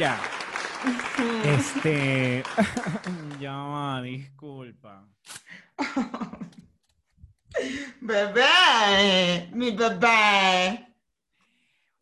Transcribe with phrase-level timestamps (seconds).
[0.00, 0.18] Mira,
[1.44, 2.42] este.
[3.38, 5.06] ya va, disculpa.
[8.00, 10.96] Bebé, mi bebé.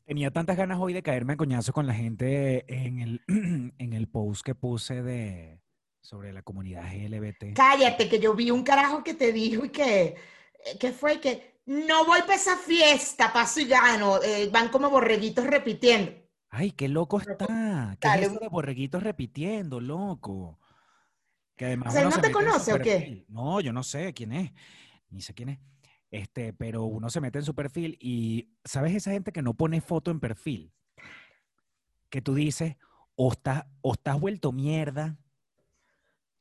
[0.04, 3.22] Tenía tantas ganas hoy de caerme a coñazo con la gente en el,
[3.78, 5.60] en el post que puse de
[6.00, 7.56] sobre la comunidad LGBT.
[7.56, 10.14] Cállate, que yo vi un carajo que te dijo y que,
[10.78, 14.22] que fue que no voy para esa fiesta, paso y gano.
[14.22, 16.27] Eh, van como borreguitos repitiendo.
[16.50, 17.96] Ay, qué loco está.
[18.00, 18.22] ¿Qué Dale.
[18.22, 20.58] es eso de borreguitos repitiendo, loco?
[21.56, 23.24] Que además O sea, uno ¿no se te conoce o qué?
[23.28, 24.52] No, yo no sé quién es.
[25.10, 25.58] Ni sé quién es.
[26.10, 29.80] Este, pero uno se mete en su perfil y ¿sabes esa gente que no pone
[29.80, 30.72] foto en perfil?
[32.08, 32.76] Que tú dices,
[33.14, 35.18] o estás, o estás vuelto mierda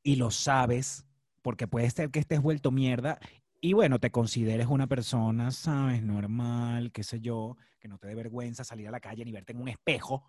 [0.04, 1.06] y lo sabes,
[1.42, 3.20] porque puede ser que estés vuelto mierda
[3.62, 8.16] y bueno, te consideres una persona, sabes, normal, qué sé yo, que no te dé
[8.16, 10.26] vergüenza salir a la calle ni verte en un espejo,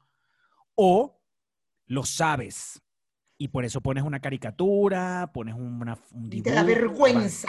[0.74, 1.20] o
[1.86, 2.82] lo sabes
[3.38, 7.48] y por eso pones una caricatura, pones una, un Y te da dibujo, vergüenza.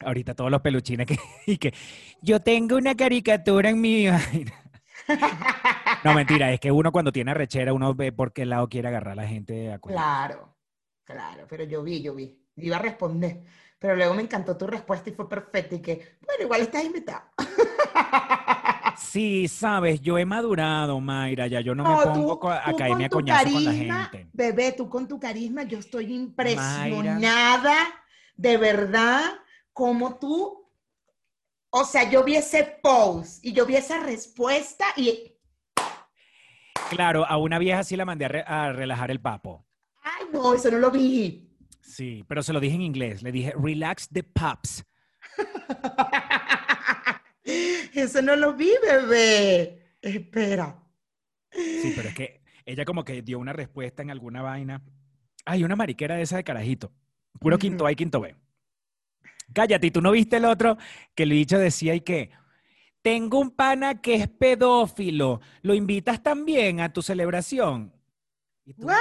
[0.00, 1.72] Ahorita todos los peluchines que, y que
[2.20, 4.52] yo tengo una caricatura en mi vaina.
[6.04, 9.12] No, mentira, es que uno cuando tiene arrechera, uno ve por qué lado quiere agarrar
[9.12, 9.78] a la gente a.
[9.78, 10.56] Claro,
[11.04, 12.36] claro, pero yo vi, yo vi.
[12.56, 13.44] Iba a responder,
[13.82, 17.22] pero luego me encantó tu respuesta y fue perfecta y que, bueno, igual estás invitado.
[18.96, 23.04] Sí, sabes, yo he madurado, Mayra, ya yo no me pongo tú- a tú caerme
[23.06, 24.30] a coñazo con la carisma, gente.
[24.32, 27.74] Bebé, tú con tu carisma, yo estoy impresionada,
[28.36, 29.22] de verdad,
[29.72, 30.70] como tú,
[31.70, 35.34] o sea, yo vi ese post y yo vi esa respuesta y,
[36.90, 39.66] Claro, a una vieja sí la mandé a, re- a relajar el papo.
[40.02, 41.48] ay, no, eso no lo vi.
[41.82, 43.22] Sí, pero se lo dije en inglés.
[43.22, 44.84] Le dije, relax the pups.
[47.92, 49.96] Eso no lo vi, bebé.
[50.00, 50.78] Espera.
[51.50, 54.82] Sí, pero es que ella como que dio una respuesta en alguna vaina.
[55.44, 56.92] Ay, una mariquera de esa de carajito.
[57.38, 57.84] Puro quinto.
[57.84, 58.34] A y quinto B.
[59.52, 60.78] Cállate, ¿y tú no viste el otro
[61.14, 62.30] que el bicho decía y que
[63.02, 67.92] tengo un pana que es pedófilo, ¿lo invitas también a tu celebración?
[68.64, 68.96] Y tú, What?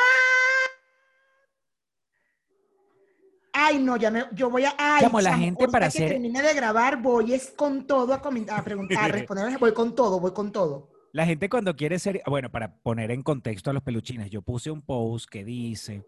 [3.67, 4.73] Ay, no, ya me, yo voy a.
[4.77, 8.59] Ay, la gente para que hacer- termine de grabar, voy es con todo a, comentar,
[8.59, 9.57] a preguntar, a responder.
[9.59, 10.89] Voy con todo, voy con todo.
[11.13, 14.71] La gente cuando quiere ser, bueno, para poner en contexto a los peluchines, yo puse
[14.71, 16.03] un post que dice,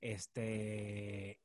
[0.00, 1.40] este,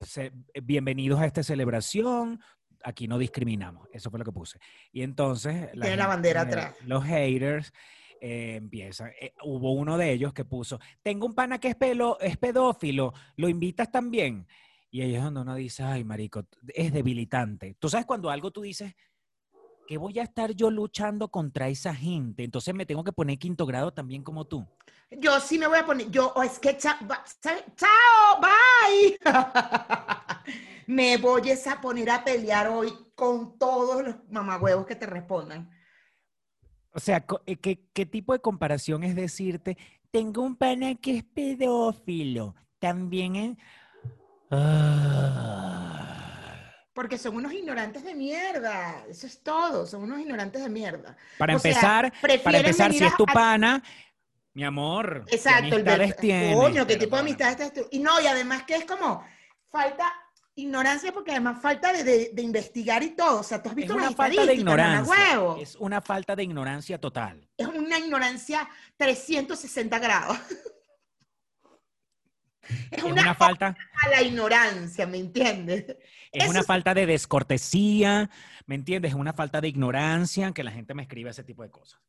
[0.00, 2.40] se- bienvenidos a esta celebración,
[2.84, 4.58] aquí no discriminamos, eso fue lo que puse.
[4.92, 6.74] Y entonces, Tiene la bandera atrás.
[6.84, 7.72] los haters
[8.24, 12.20] eh, empiezan, eh, hubo uno de ellos que puso, tengo un pana que es, pelo,
[12.20, 14.46] es pedófilo, ¿lo invitas también?
[14.92, 17.74] Y es donde uno dice, ay, marico, es debilitante.
[17.80, 18.94] Tú sabes cuando algo tú dices,
[19.88, 22.44] que voy a estar yo luchando contra esa gente?
[22.44, 24.64] Entonces me tengo que poner quinto grado también como tú.
[25.10, 26.96] Yo sí me voy a poner, yo, oh, es que chao,
[28.40, 29.18] bye.
[30.86, 35.68] me voy a poner a pelear hoy con todos los mamagüevos que te respondan.
[36.92, 39.76] O sea, eh, ¿qué, qué tipo de comparación es decirte,
[40.10, 42.54] tengo un pana que es pedófilo?
[42.78, 43.56] También es...
[44.50, 46.08] Ah.
[46.94, 49.04] Porque son unos ignorantes de mierda.
[49.08, 49.86] Eso es todo.
[49.86, 51.16] Son unos ignorantes de mierda.
[51.38, 53.82] Para O sea, empezar, para prefieren empezar, si es tu pana,
[54.52, 56.54] mi amor, ¿qué Exacto, el amistades ver- tienes?
[56.56, 57.86] Coño, ¿qué tipo de amistades tienes tú?
[57.90, 59.24] Y no, y además que es como
[59.70, 60.12] falta
[60.54, 63.40] ignorancia, porque además falta de, de- de investigar y todo.
[63.40, 65.14] O sea, tú has Es visto una las falta de ignorancia.
[65.14, 65.56] mamahuevo.
[65.62, 67.48] Es una falta de ignorancia total.
[67.56, 70.38] Es una ignorancia 360 grados.
[72.92, 73.76] Es Es una, una falta...
[74.04, 75.84] a la ignorancia, ¿me entiendes?
[76.30, 78.30] Es Eso una es- falta de descortesía,
[78.66, 79.10] ¿me entiendes?
[79.10, 82.00] Es una falta de ignorancia que la gente me escribe ese tipo de cosas.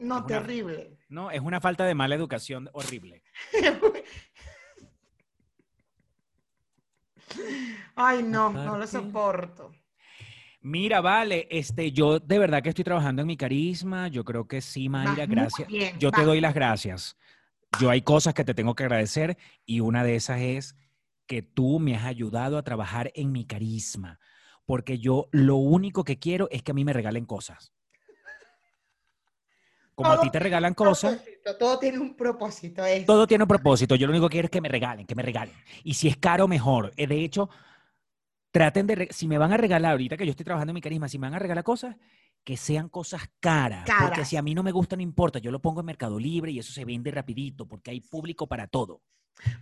[0.00, 0.98] No, Es una- terrible.
[1.08, 3.22] No, es una falta de mala educación horrible.
[7.96, 9.72] Ay, no, no lo soporto.
[10.60, 14.08] Mira, vale, este, yo de verdad que estoy trabajando en mi carisma.
[14.08, 15.68] Yo creo que sí, Mayra, gracias.
[15.68, 17.18] bien, Yo te doy las gracias.
[17.78, 19.36] Yo hay cosas que te tengo que agradecer
[19.66, 20.74] y una de esas es
[21.26, 24.20] que tú me has ayudado a trabajar en mi carisma,
[24.64, 27.73] porque yo lo único que quiero es que a mí me regalen cosas.
[29.94, 31.22] Como a ti te regalan cosas,
[31.58, 32.82] Todo tiene un propósito.
[33.06, 33.94] Todo tiene un propósito.
[33.94, 35.54] Yo lo único que quiero es que me regalen, que me regalen.
[35.84, 36.92] Y si es caro, mejor.
[36.96, 37.48] Eh, De hecho,
[38.50, 41.08] traten de, si me van a regalar, ahorita que yo estoy trabajando en mi carisma,
[41.08, 41.96] si me van a regalar cosas,
[42.44, 43.84] que sean cosas caras.
[43.86, 44.28] Porque Caras.
[44.28, 45.38] si a mí no me gusta, no importa.
[45.38, 48.66] Yo lo pongo en Mercado Libre y eso se vende rapidito, porque hay público para
[48.66, 49.00] todo.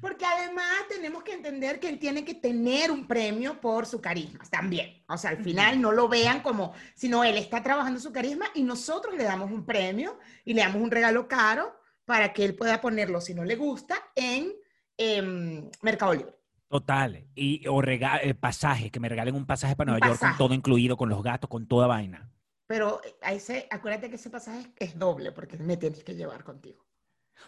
[0.01, 4.45] Porque además tenemos que entender que él tiene que tener un premio por su carisma
[4.51, 5.03] también.
[5.09, 8.63] O sea, al final no lo vean como, sino él está trabajando su carisma y
[8.63, 11.75] nosotros le damos un premio y le damos un regalo caro
[12.05, 14.53] para que él pueda ponerlo, si no le gusta, en
[14.97, 16.35] em, Mercado Libre.
[16.69, 17.27] Total.
[17.35, 20.97] Y, o eh, pasaje, que me regalen un pasaje para Nueva York con todo incluido,
[20.97, 22.31] con los gatos, con toda vaina.
[22.67, 26.83] Pero ahí se, acuérdate que ese pasaje es doble porque me tienes que llevar contigo.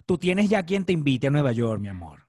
[0.07, 2.29] Tú tienes ya quien te invite a Nueva York, mi amor.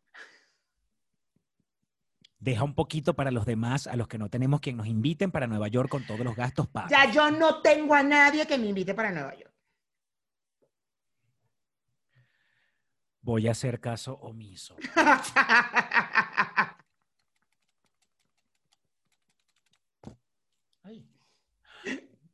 [2.39, 5.47] Deja un poquito para los demás, a los que no tenemos quien nos inviten para
[5.47, 6.91] Nueva York con todos los gastos pagos.
[6.91, 9.53] Ya yo no tengo a nadie que me invite para Nueva York.
[13.21, 14.75] Voy a hacer caso omiso.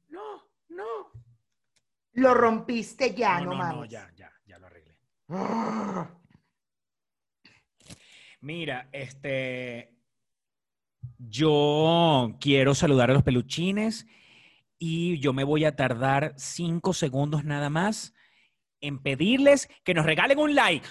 [0.10, 1.12] No, no.
[2.14, 4.21] Lo rompiste ya, no, no, no, ya, ya, ya.
[8.42, 9.96] Mira, este,
[11.18, 14.08] yo quiero saludar a los peluchines
[14.80, 18.14] y yo me voy a tardar cinco segundos nada más
[18.82, 20.88] en pedirles que nos regalen un like.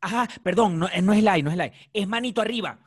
[0.00, 2.78] Ajá, perdón, no, no es like, no es like, es manito arriba.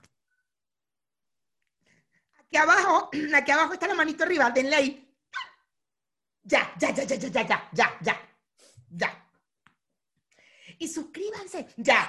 [2.38, 5.05] Aquí abajo, aquí abajo está la manito arriba, denle ahí.
[6.48, 8.16] Ya, ya, ya, ya, ya, ya, ya, ya, ya,
[8.92, 9.28] ya.
[10.78, 12.08] Y suscríbanse, ya.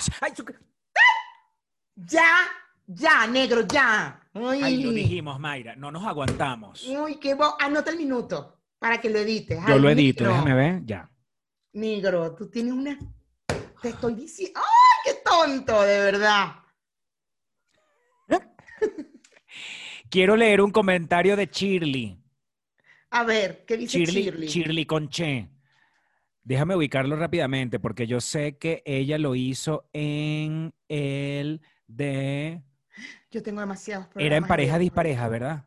[1.94, 2.46] Ya,
[2.86, 4.20] ya, negro, ya.
[4.34, 4.82] Ay.
[4.82, 6.86] lo dijimos, Mayra, no nos aguantamos.
[6.86, 7.56] Uy, qué bo...
[7.58, 9.58] Anota el minuto para que lo edites.
[9.66, 11.10] Yo lo edito, déjame ver, ya.
[11.72, 12.98] Negro, tú tienes una...
[13.80, 14.60] Te estoy diciendo...
[14.60, 16.56] ¡Ay, qué tonto, de verdad!
[20.10, 22.25] Quiero leer un comentario de Shirley.
[23.16, 24.46] A ver, ¿qué dice Shirley?
[24.46, 25.48] Shirley, Conche.
[26.44, 32.62] Déjame ubicarlo rápidamente porque yo sé que ella lo hizo en el de...
[33.30, 34.26] Yo tengo demasiados problemas.
[34.26, 35.64] Era en pareja dispareja, ¿verdad?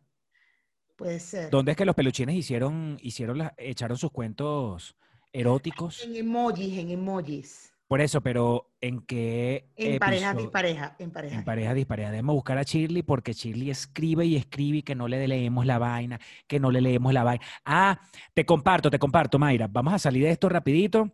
[0.96, 1.50] Puede ser.
[1.50, 4.95] ¿Dónde es que los peluchines hicieron, hicieron echaron sus cuentos
[5.34, 6.04] eróticos?
[6.04, 7.69] En emojis, en emojis.
[7.90, 9.72] Por eso, pero ¿en qué?
[9.76, 11.36] En pareja dispareja, en pareja.
[11.36, 12.12] En pareja dispareja.
[12.12, 15.80] Debemos buscar a Shirley porque Shirley escribe y escribe y que no le leemos la
[15.80, 17.44] vaina, que no le leemos la vaina.
[17.66, 18.00] Ah,
[18.36, 19.66] te comparto, te comparto, Mayra.
[19.68, 21.12] Vamos a salir de esto rapidito.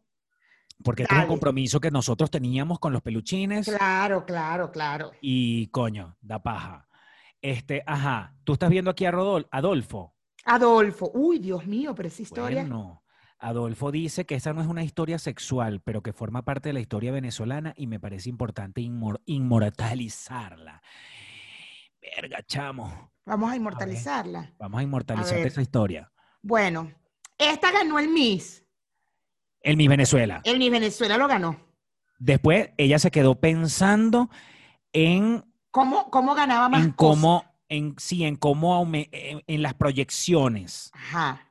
[0.84, 3.68] Porque este es un compromiso que nosotros teníamos con los peluchines.
[3.68, 5.12] Claro, claro, claro.
[5.22, 6.90] Y coño, da paja.
[7.42, 9.14] Este, ajá, tú estás viendo aquí a
[9.50, 10.14] Adolfo.
[10.44, 12.64] Adolfo, uy, Dios mío, pero esa historia.
[12.64, 13.05] Bueno,
[13.40, 16.80] Adolfo dice que esa no es una historia sexual, pero que forma parte de la
[16.80, 18.82] historia venezolana y me parece importante
[19.26, 20.82] inmortalizarla.
[22.02, 23.12] Verga, chamo.
[23.26, 24.54] Vamos a inmortalizarla.
[24.58, 26.12] vamos a inmortalizar esa historia.
[26.42, 26.92] Bueno,
[27.38, 28.64] esta ganó el Miss.
[29.62, 30.42] El Miss Venezuela.
[30.44, 31.60] El Miss Venezuela lo ganó.
[32.20, 34.30] Después ella se quedó pensando
[34.94, 35.44] en...
[35.72, 36.86] ¿Cómo, cómo ganaba más?
[36.86, 40.92] En cómo en sí, en cómo en, las proyecciones,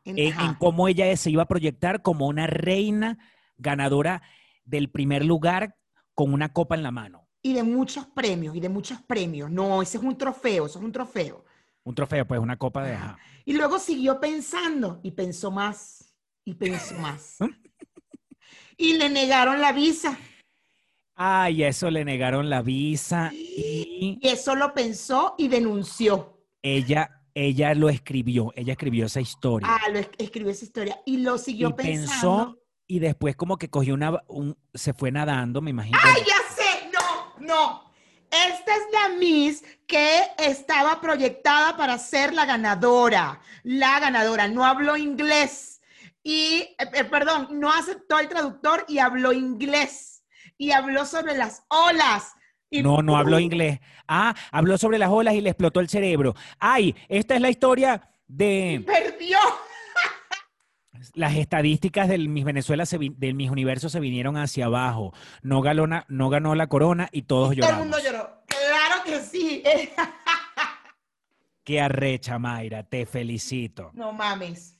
[0.04, 3.18] en, cómo ella se iba a proyectar como una reina
[3.56, 4.22] ganadora
[4.64, 5.76] del primer lugar
[6.14, 7.28] con una copa en la mano.
[7.42, 9.50] Y de muchos premios, y de muchos premios.
[9.50, 11.44] No, ese es un trofeo, eso es un trofeo.
[11.82, 12.96] Un trofeo, pues una copa de...
[13.44, 17.36] Y luego siguió pensando, y pensó más, y pensó más.
[18.78, 20.18] y le negaron la visa.
[21.16, 24.18] Ay, eso le negaron la visa y...
[24.22, 26.40] eso lo pensó y denunció.
[26.60, 29.68] Ella, ella lo escribió, ella escribió esa historia.
[29.70, 32.10] Ah, lo escribió esa historia y lo siguió y pensando.
[32.10, 34.20] Pensó y después como que cogió una,
[34.74, 35.98] se fue nadando, me imagino.
[36.02, 36.90] ¡Ay, ya sé!
[36.92, 37.84] No, no.
[38.24, 43.40] Esta es la Miss que estaba proyectada para ser la ganadora.
[43.62, 44.48] La ganadora.
[44.48, 45.80] No habló inglés.
[46.24, 50.13] Y, eh, perdón, no aceptó el traductor y habló inglés
[50.64, 52.32] y habló sobre las olas.
[52.70, 53.80] no, no habló inglés.
[54.08, 56.34] Ah, habló sobre las olas y le explotó el cerebro.
[56.58, 58.82] Ay, esta es la historia de...
[58.86, 59.38] Perdió.
[61.12, 65.12] Las estadísticas del Miss Venezuela, del Miss Universo se vinieron hacia abajo.
[65.42, 67.76] No ganó, no ganó la corona y todos lloraron.
[67.76, 68.42] Todo el mundo lloró.
[68.46, 69.62] Claro que sí.
[71.64, 72.84] Qué arrecha, Mayra.
[72.84, 73.90] Te felicito.
[73.92, 74.73] No mames.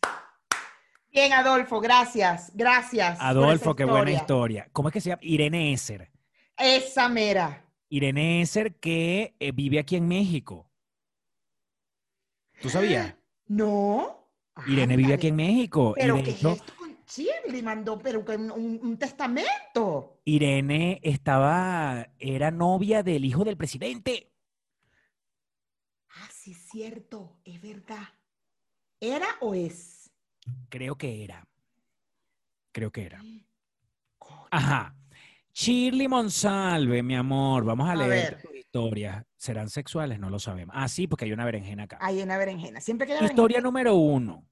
[1.14, 3.16] Bien, Adolfo, gracias, gracias.
[3.20, 4.68] Adolfo, qué buena historia.
[4.72, 5.22] ¿Cómo es que se llama?
[5.22, 6.10] Irene Esser.
[6.58, 7.64] Esa mera.
[7.88, 10.68] Irene Esser que eh, vive aquí en México.
[12.60, 13.14] ¿Tú sabías?
[13.46, 14.28] No.
[14.66, 15.94] Irene vive aquí en México.
[15.96, 16.74] ¿Pero qué es esto
[17.48, 20.20] le mandó pero un, un, testamento.
[20.24, 24.32] Irene estaba, era novia del hijo del presidente.
[26.08, 28.08] Ah, sí, es cierto, es verdad.
[29.00, 29.93] ¿Era o es?
[30.68, 31.46] Creo que era.
[32.72, 33.20] Creo que era.
[34.50, 34.94] Ajá.
[35.52, 39.24] Shirley Monsalve, mi amor, vamos a, A leer tus historias.
[39.36, 40.18] ¿Serán sexuales?
[40.18, 40.74] No lo sabemos.
[40.76, 41.98] Ah, sí, porque hay una berenjena acá.
[42.00, 42.80] Hay una berenjena.
[42.80, 44.44] Siempre que haya Historia berenjena- número uno.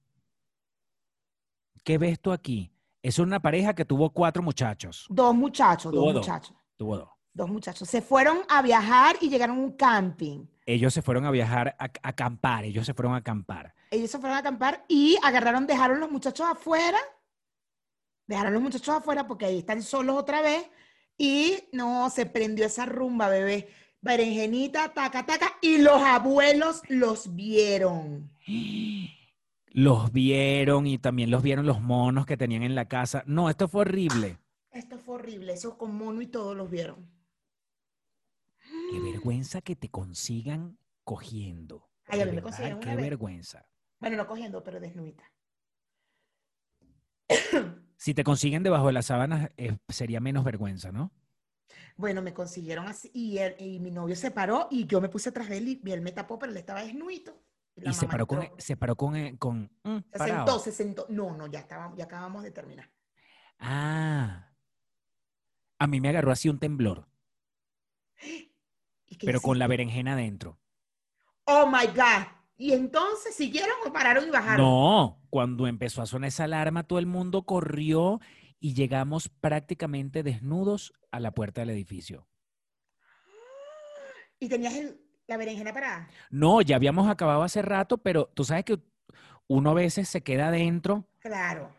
[1.83, 2.71] ¿Qué ves tú aquí?
[3.01, 5.05] Es una pareja que tuvo cuatro muchachos.
[5.09, 6.13] Dos muchachos, dos.
[6.13, 6.55] muchachos.
[6.77, 7.09] Tuvo dos.
[7.33, 7.89] Dos muchachos.
[7.89, 10.45] Se fueron a viajar y llegaron a un camping.
[10.65, 12.63] Ellos se fueron a viajar, a, a acampar.
[12.63, 13.73] Ellos se fueron a acampar.
[13.89, 16.97] Ellos se fueron a acampar y agarraron, dejaron los muchachos afuera.
[18.27, 20.69] Dejaron los muchachos afuera porque ahí están solos otra vez.
[21.17, 23.67] Y no, se prendió esa rumba, bebé.
[24.01, 25.53] Berenjenita, taca, taca.
[25.61, 28.31] Y los abuelos los vieron.
[29.67, 33.23] Los vieron y también los vieron los monos que tenían en la casa.
[33.25, 34.37] No, esto fue horrible.
[34.71, 35.53] Esto fue horrible.
[35.53, 37.07] Eso con mono y todo los vieron.
[38.91, 41.89] Qué vergüenza que te consigan cogiendo.
[42.07, 43.05] Ay, a mí me consiguieron Qué una vez.
[43.05, 43.65] vergüenza.
[43.99, 45.23] Bueno, no cogiendo, pero desnudita.
[47.95, 51.13] Si te consiguen debajo de las sábanas, eh, sería menos vergüenza, ¿no?
[51.95, 55.29] Bueno, me consiguieron así y, él- y mi novio se paró y yo me puse
[55.29, 57.41] atrás de él y, él me tapó, pero él estaba desnudito.
[57.75, 60.45] la Y se mamá paró con, se paró con, con mm, Se parado.
[60.47, 61.05] sentó, se sentó.
[61.07, 62.91] No, no, ya, estábamos, ya acabamos de terminar.
[63.59, 64.53] Ah.
[65.79, 67.07] A mí me agarró así un temblor,
[69.13, 70.59] ¿Y qué pero con la berenjena adentro.
[71.45, 72.25] Oh my God.
[72.57, 74.65] Y entonces siguieron o pararon y bajaron.
[74.65, 78.19] No, cuando empezó a sonar esa alarma, todo el mundo corrió
[78.59, 82.27] y llegamos prácticamente desnudos a la puerta del edificio.
[84.39, 86.07] Y tenías el- la berenjena parada.
[86.31, 88.79] No, ya habíamos acabado hace rato, pero tú sabes que
[89.47, 91.73] uno a veces se queda adentro, Claro.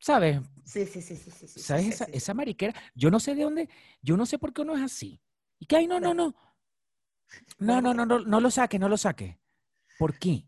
[0.00, 0.40] ¿sabes?
[0.64, 1.60] Sí, sí, sí, sí, sí.
[1.60, 2.16] ¿Sabes sí, esa, sí, sí.
[2.18, 2.74] esa mariquera?
[2.94, 3.68] Yo no sé de dónde,
[4.00, 5.20] yo no sé por qué uno es así.
[5.58, 6.28] Y que, ay, no, no, no.
[6.30, 6.51] No,
[7.58, 9.38] no, no, no, no lo saque, no lo saque.
[9.98, 10.44] ¿Por qué?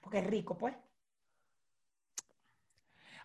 [0.00, 0.74] Porque es rico, pues.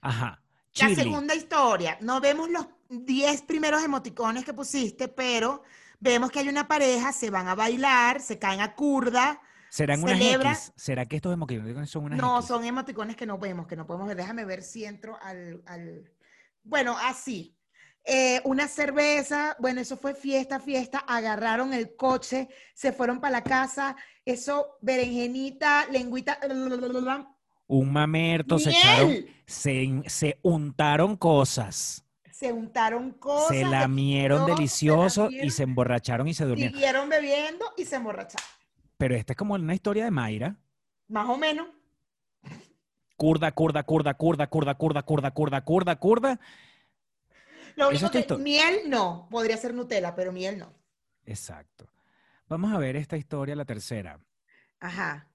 [0.01, 0.41] Ajá.
[0.79, 1.97] La segunda historia.
[2.01, 5.63] No vemos los 10 primeros emoticones que pusiste, pero
[5.99, 9.41] vemos que hay una pareja, se van a bailar, se caen a curda.
[9.69, 10.73] ¿Serán unas celebra- X?
[10.75, 12.47] ¿Será que estos emoticones son unas No, X?
[12.47, 14.17] son emoticones que no vemos, que no podemos ver.
[14.17, 15.61] Déjame ver si entro al...
[15.65, 16.11] al-
[16.63, 17.55] Bueno, así.
[18.03, 20.99] Eh, una cerveza, bueno, eso fue fiesta, fiesta.
[20.99, 23.95] Agarraron el coche, se fueron para la casa.
[24.25, 26.39] Eso, berenjenita, lengüita.
[27.67, 29.15] Un mamerto, se echaron,
[29.45, 33.47] se, se untaron cosas, Se untaron cosas.
[33.49, 36.73] se lamieron se delicioso y se emborracharon y se durmieron.
[36.73, 38.45] Siguieron bebiendo y se emborracharon.
[38.97, 40.57] Pero esta es como una historia de Mayra.
[41.07, 41.67] Más o menos.
[43.15, 46.39] Curda, curda, curda, curda, curda, curda, curda, curda, curda, curda.
[47.75, 48.37] Lo único es que esto.
[48.37, 50.73] miel no, podría ser Nutella, pero miel no.
[51.25, 51.87] Exacto.
[52.47, 54.19] Vamos a ver esta historia, la tercera.
[54.79, 55.27] Ajá.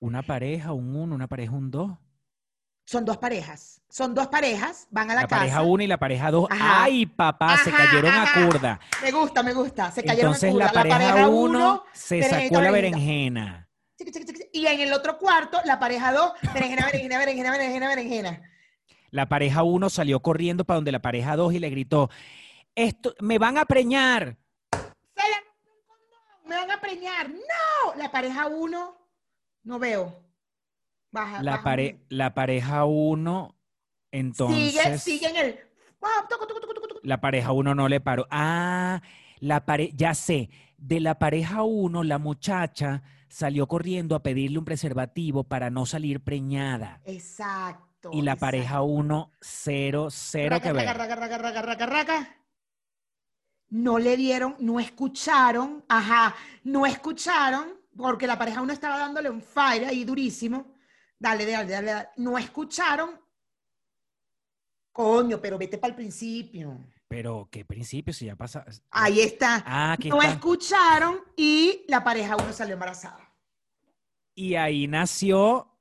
[0.00, 1.98] Una pareja, un uno, una pareja, un dos.
[2.84, 3.82] Son dos parejas.
[3.90, 5.40] Son dos parejas, van a la, La casa.
[5.40, 6.48] pareja uno y la pareja dos.
[6.50, 6.84] Ajá.
[6.84, 7.56] ¡Ay, papá!
[7.62, 8.80] se Ajá, cayeron a curda.
[9.02, 9.90] Me gusta, me gusta.
[9.90, 10.66] Se cayeron Entonces a curda.
[10.66, 13.68] la pareja uno se sacó la berenjena.
[14.52, 18.42] Y en el otro cuarto, la pareja dos, berenjena, berenjena, berenjena, berenjena, berenjena.
[19.10, 22.10] La pareja uno salió corriendo para donde la pareja dos y le gritó,
[22.74, 24.36] esto, me van a preñar.
[24.72, 25.22] Se
[26.48, 27.28] me van a preñar.
[27.30, 27.94] ¡No!
[27.96, 28.96] La pareja uno,
[29.64, 30.24] no veo.
[31.10, 33.54] Baja, La, baja pare- la pareja uno,
[34.12, 35.58] entonces, Sigue, sigue en el.
[37.02, 38.26] La pareja uno no le paró.
[38.30, 39.00] Ah,
[39.40, 44.64] la pare ya sé, de la pareja uno, la muchacha salió corriendo a pedirle un
[44.64, 47.00] preservativo para no salir preñada.
[47.04, 47.87] Exacto.
[48.12, 48.40] Y la exacto.
[48.40, 50.86] pareja uno, cero, cero Raca, que ver.
[50.86, 52.36] raca, raca.
[53.70, 59.42] No le dieron, no escucharon, ajá, no escucharon, porque la pareja uno estaba dándole un
[59.42, 60.74] fire ahí durísimo.
[61.18, 62.08] Dale, dale, dale, dale.
[62.16, 63.20] No escucharon.
[64.92, 66.78] Coño, pero vete para el principio.
[67.08, 68.64] Pero qué principio, si ya pasa.
[68.90, 69.62] Ahí está.
[69.66, 70.32] Ah, No está.
[70.34, 73.32] escucharon y la pareja uno salió embarazada.
[74.34, 75.77] Y ahí nació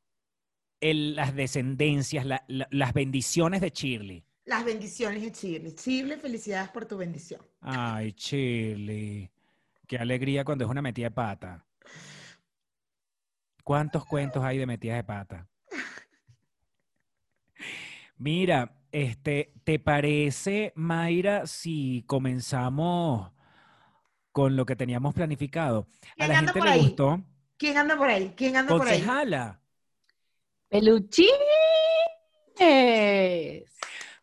[0.81, 4.23] el- las descendencias, la- la- las bendiciones de Shirley.
[4.45, 5.75] Las bendiciones de Chile.
[5.75, 7.41] Chile, felicidades por tu bendición.
[7.61, 9.29] Ay, Shirley.
[9.87, 11.65] Qué alegría cuando es una metida de pata.
[13.63, 15.47] ¿Cuántos cuentos hay de metidas de pata?
[18.17, 23.31] Mira, este, ¿te parece, Mayra, si comenzamos
[24.31, 25.87] con lo que teníamos planificado?
[26.11, 26.81] A ¿Quién la anda gente le ahí?
[26.81, 27.21] gustó.
[27.57, 28.33] ¿Quién anda por ahí?
[28.35, 28.99] ¿Quién anda por ahí?
[28.99, 29.61] Concejala.
[30.69, 31.31] Peluchines.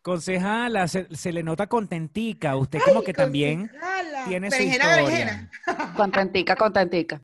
[0.01, 2.55] Concejala, se, se le nota contentica.
[2.57, 4.25] Usted como que también Concejala.
[4.27, 5.49] tiene su Berenjena, historia.
[5.65, 5.93] berenjena.
[5.95, 7.21] Contentica, contentica.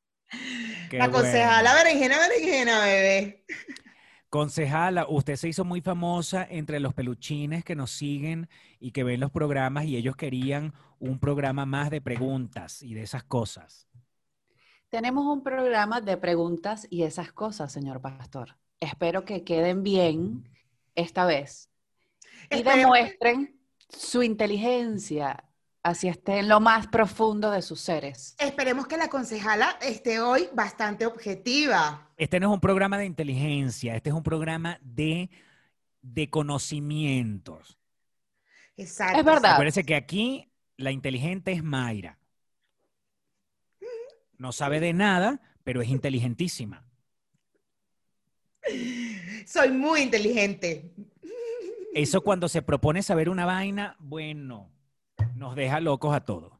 [0.89, 1.23] Qué La bueno.
[1.23, 3.45] concejala, berenjena, berenjena, bebé.
[4.29, 8.49] Concejala, usted se hizo muy famosa entre los peluchines que nos siguen
[8.79, 13.03] y que ven los programas y ellos querían un programa más de preguntas y de
[13.03, 13.87] esas cosas.
[14.89, 18.57] Tenemos un programa de preguntas y esas cosas, señor pastor.
[18.81, 20.49] Espero que queden bien
[20.95, 21.69] esta vez
[22.49, 23.55] y demuestren
[23.87, 25.45] su inteligencia
[25.83, 28.35] hacia esté en lo más profundo de sus seres.
[28.39, 32.09] Esperemos que la concejala esté hoy bastante objetiva.
[32.17, 35.29] Este no es un programa de inteligencia, este es un programa de,
[36.01, 37.77] de conocimientos.
[38.77, 39.19] Exacto.
[39.19, 39.53] Es verdad.
[39.53, 42.17] Acuérdense que aquí la inteligente es Mayra.
[44.39, 46.83] No sabe de nada, pero es inteligentísima.
[49.45, 50.91] Soy muy inteligente.
[51.93, 54.71] Eso cuando se propone saber una vaina, bueno,
[55.35, 56.53] nos deja locos a todos.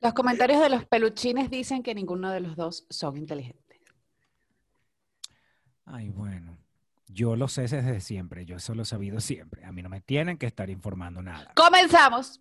[0.00, 3.78] Los comentarios de los peluchines dicen que ninguno de los dos son inteligentes.
[5.84, 6.56] Ay, bueno.
[7.12, 9.64] Yo lo sé desde siempre, yo eso lo he sabido siempre.
[9.64, 11.52] A mí no me tienen que estar informando nada.
[11.56, 12.40] Comenzamos.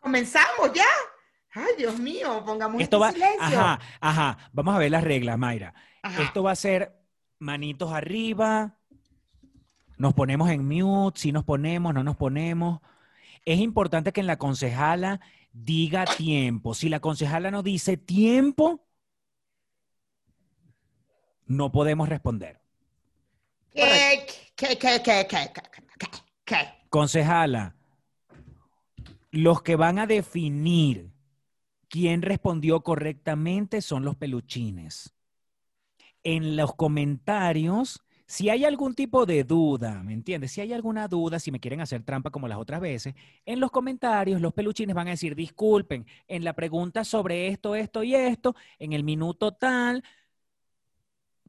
[0.00, 0.86] ¿Comenzamos ya?
[1.54, 3.60] Ay, Dios mío, pongamos Esto este va, silencio.
[3.60, 4.38] ajá, ajá.
[4.52, 5.74] Vamos a ver las reglas, Mayra.
[6.02, 6.22] Ajá.
[6.22, 6.98] Esto va a ser
[7.38, 8.78] manitos arriba,
[9.98, 12.80] nos ponemos en mute, si nos ponemos, no nos ponemos.
[13.44, 15.20] Es importante que en la concejala
[15.52, 16.74] diga tiempo.
[16.74, 18.84] Si la concejala no dice tiempo,
[21.46, 22.60] no podemos responder.
[23.74, 26.08] ¿Qué, qué, qué, qué, qué, qué, qué,
[26.44, 26.56] qué?
[26.88, 27.76] Concejala,
[29.30, 31.11] los que van a definir
[31.92, 35.12] quién respondió correctamente son los peluchines.
[36.22, 40.52] En los comentarios, si hay algún tipo de duda, ¿me entiendes?
[40.52, 43.70] Si hay alguna duda, si me quieren hacer trampa como las otras veces, en los
[43.70, 48.56] comentarios los peluchines van a decir, disculpen, en la pregunta sobre esto, esto y esto,
[48.78, 50.02] en el minuto tal,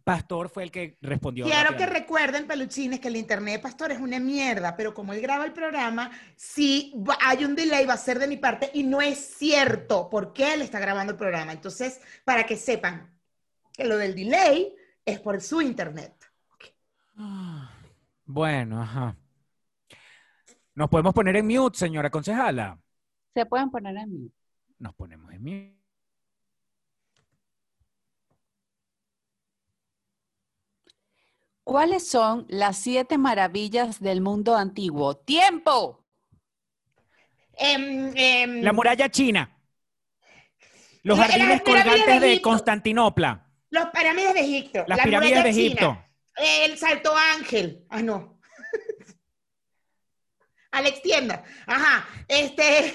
[0.03, 1.45] Pastor fue el que respondió.
[1.45, 5.21] Quiero que recuerden, peluchines, que el internet de Pastor es una mierda, pero como él
[5.21, 9.01] graba el programa, si hay un delay, va a ser de mi parte y no
[9.01, 11.53] es cierto por qué él está grabando el programa.
[11.53, 13.13] Entonces, para que sepan
[13.71, 16.13] que lo del delay es por su internet.
[17.17, 17.71] Ah,
[18.25, 19.15] Bueno, ajá.
[20.75, 22.79] Nos podemos poner en mute, señora concejala.
[23.33, 24.31] Se pueden poner en mí.
[24.79, 25.82] Nos ponemos en mute.
[31.63, 35.15] ¿Cuáles son las siete maravillas del mundo antiguo?
[35.15, 36.05] ¡Tiempo!
[37.53, 39.49] Em, em, La muralla china.
[41.03, 42.49] Los las jardines pirámides colgantes de de Egipto.
[42.49, 43.49] Constantinopla.
[43.69, 44.83] los pirámides de Egipto.
[44.87, 46.05] Las la pirámides muralla de Egipto.
[46.37, 47.85] china, El salto ángel.
[47.89, 48.39] Ah, no.
[50.71, 51.43] Alex Tienda.
[51.67, 52.07] Ajá.
[52.27, 52.93] Este.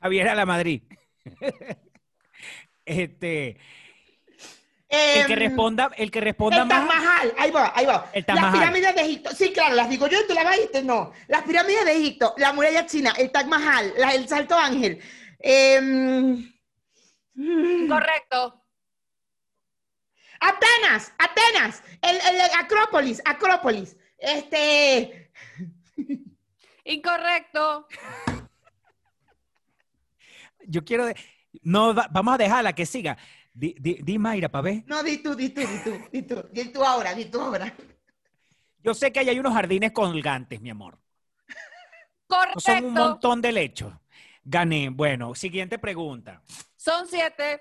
[0.00, 0.82] Javier a la Madrid.
[2.84, 3.58] este,
[4.94, 6.96] el que em, responda, el que responda El Taj más.
[7.02, 8.10] Mahal, ahí va, ahí va.
[8.12, 11.12] El las pirámides de Egipto, sí, claro, las digo yo y tú las dijiste, no.
[11.28, 15.00] Las pirámides de Egipto, la muralla china, el Taj Mahal, la- el Salto Ángel.
[15.38, 16.52] em,
[17.88, 18.62] Correcto.
[20.40, 23.96] Atenas, Atenas, el, el Acrópolis, Acrópolis.
[24.18, 25.30] Este,
[26.84, 27.86] Incorrecto.
[30.66, 31.06] Yo quiero.
[31.06, 31.16] de-
[31.62, 33.16] no, va- vamos a dejarla que siga.
[33.54, 34.84] Di, di- di, Mayra, para ver.
[34.86, 37.74] no, di tú, di tú, di tú, di tú, di tú ahora, di tú ahora.
[38.82, 40.98] Yo sé que ahí hay unos jardines colgantes, mi amor.
[42.26, 42.60] Correcto.
[42.60, 43.92] Son un montón de lechos.
[44.42, 44.88] Gané.
[44.88, 46.42] Bueno, siguiente pregunta.
[46.76, 47.60] Son siete.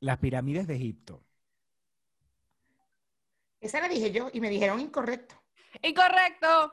[0.00, 1.24] Las pirámides de Egipto.
[3.60, 5.34] Esa la dije yo y me dijeron incorrecto.
[5.82, 6.72] Incorrecto.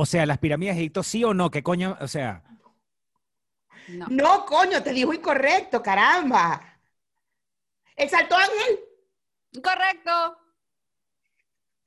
[0.00, 1.96] O sea, las pirámides de Egipto, sí o no, ¿qué coño?
[2.00, 2.44] O sea,
[3.88, 4.06] No.
[4.08, 6.78] No, coño, te dijo incorrecto, caramba.
[7.96, 8.78] El Salto Ángel,
[9.50, 10.38] Incorrecto.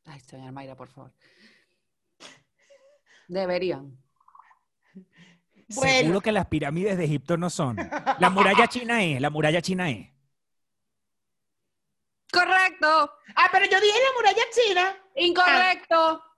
[0.03, 1.13] Ay, señor Mayra, por favor.
[3.29, 3.97] Deberían.
[5.69, 5.91] Bueno.
[5.99, 7.77] seguro que las pirámides de Egipto no son.
[8.19, 10.09] La muralla china es, la muralla china es.
[12.29, 13.13] Correcto.
[13.37, 14.97] ah, pero yo dije la muralla china.
[15.15, 16.30] Incorrecto.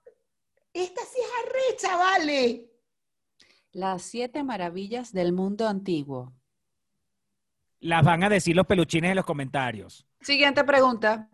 [0.74, 2.68] Esta sí es arrecha, vale.
[3.70, 6.32] Las siete maravillas del mundo antiguo.
[7.78, 10.04] Las van a decir los peluchines en los comentarios.
[10.20, 11.30] Siguiente pregunta.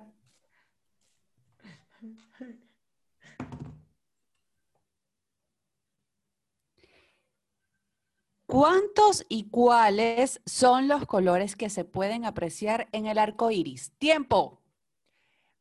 [8.45, 13.93] ¿Cuántos y cuáles son los colores que se pueden apreciar en el arco iris?
[13.97, 14.60] Tiempo.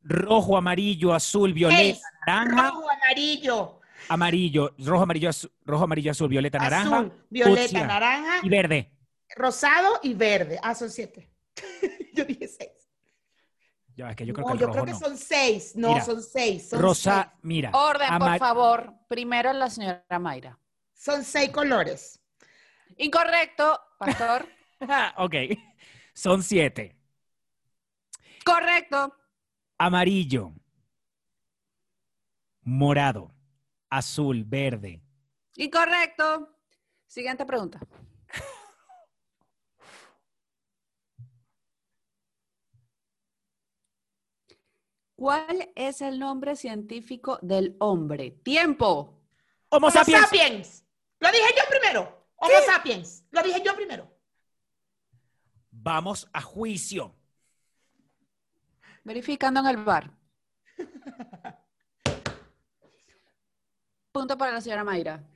[0.02, 2.70] Rojo, amarillo, azul, violeta, naranja.
[2.70, 6.96] Rojo, amarillo, Amarillo, rojo, amarillo, azul, rojo, amarillo, azul, violeta, naranja.
[6.98, 8.90] Azul, violeta, fucsia naranja, Y verde.
[9.36, 10.58] rosado y verde.
[10.62, 11.30] Ah, son siete.
[12.14, 12.70] yo dije seis.
[13.94, 14.98] Ya, es que yo creo no, que el yo rojo creo que no.
[14.98, 15.76] son seis.
[15.76, 16.70] No, Mira, son seis.
[16.70, 17.40] Son Rosa, seis.
[17.42, 17.70] mira.
[17.74, 18.94] Orden, por favor.
[19.08, 20.58] Primero la señora Mayra.
[20.94, 22.18] Son seis colores.
[22.96, 24.48] Incorrecto, pastor.
[25.18, 25.34] ok.
[26.14, 26.96] Son siete.
[28.44, 29.14] Correcto.
[29.80, 30.52] Amarillo.
[32.60, 33.34] Morado.
[33.88, 35.02] Azul, verde.
[35.56, 36.54] Incorrecto.
[37.06, 37.80] Siguiente pregunta.
[45.16, 48.32] ¿Cuál es el nombre científico del hombre?
[48.32, 49.18] Tiempo.
[49.70, 50.20] Homo Homo sapiens.
[50.20, 50.84] sapiens.
[51.20, 52.26] Lo dije yo primero.
[52.36, 53.24] Homo sapiens.
[53.30, 54.14] Lo dije yo primero.
[55.70, 57.14] Vamos a juicio.
[59.10, 60.08] Verificando en el bar.
[64.12, 65.28] Punto para la señora Mayra.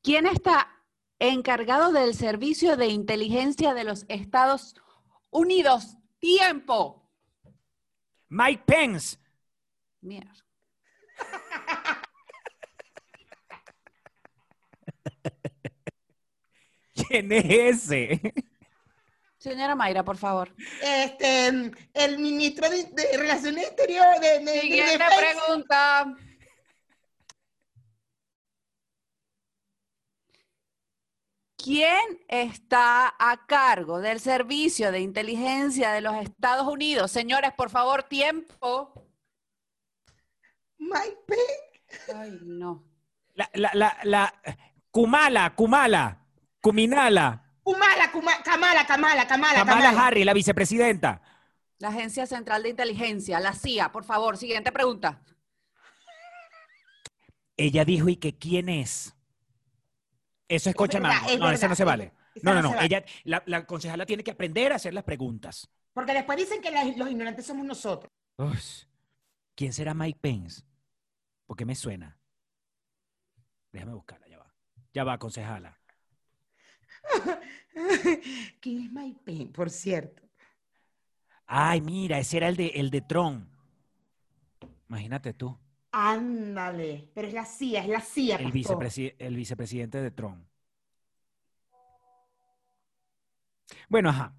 [0.00, 0.80] ¿Quién está
[1.18, 4.76] encargado del servicio de inteligencia de los Estados
[5.30, 5.96] Unidos?
[6.20, 7.10] Tiempo.
[8.28, 9.18] Mike Pence.
[10.00, 10.43] Mierda.
[17.14, 17.44] ¿Quién es
[17.90, 18.34] ese?
[19.38, 20.52] Señora Mayra, por favor.
[20.82, 21.46] Este,
[21.94, 26.16] el ministro de, de Relaciones Exteriores de, de- Siguiente pregunta.
[31.56, 37.10] ¿Quién está a cargo del servicio de inteligencia de los Estados Unidos?
[37.10, 38.92] Señores, por favor, tiempo.
[40.78, 42.12] Mike Pence.
[42.14, 42.84] Ay, no.
[43.34, 44.34] La, la, la, la,
[44.90, 46.23] Kumala, Kumala,
[46.68, 50.06] Kuminala, Kumala, Kuma- Kamala, Kamala, Kamala, Kamala.
[50.06, 51.20] Harris, la vicepresidenta.
[51.78, 55.20] La Agencia Central de Inteligencia, la CIA, por favor, siguiente pregunta.
[57.58, 59.14] Ella dijo, ¿y que quién es?
[60.48, 61.30] Eso es coche verdad, mango.
[61.32, 62.12] es No, eso no se vale.
[62.34, 62.80] esa No, no, no.
[62.80, 65.68] Ella, la, la concejala tiene que aprender a hacer las preguntas.
[65.92, 68.10] Porque después dicen que la- los ignorantes somos nosotros.
[68.38, 68.84] Ush.
[69.54, 70.62] ¿Quién será Mike Pence?
[71.46, 72.16] Porque me suena.
[73.70, 74.54] Déjame buscarla, ya va.
[74.94, 75.78] Ya va, concejala.
[78.60, 80.22] ¿Quién es Mike Pence, por cierto?
[81.46, 83.48] Ay, mira, ese era el de, el de Tron.
[84.88, 85.58] Imagínate tú,
[85.92, 88.36] Ándale, pero es la CIA, es la CIA.
[88.36, 90.48] el, vicepresi- el vicepresidente de Tron.
[93.88, 94.34] Bueno, ajá.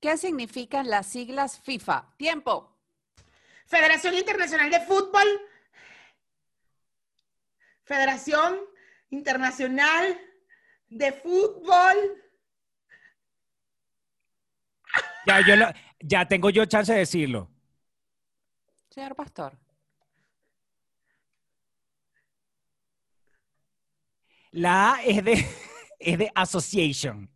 [0.00, 2.14] ¿Qué significan las siglas FIFA?
[2.16, 2.76] Tiempo.
[3.66, 5.26] Federación Internacional de Fútbol.
[7.84, 8.58] Federación
[9.10, 10.18] Internacional
[10.88, 11.96] de Fútbol.
[15.26, 17.50] Ya, yo lo- ya tengo yo chance de decirlo.
[18.90, 19.58] Señor Pastor.
[24.52, 25.32] La A es de,
[25.98, 27.30] es de Association.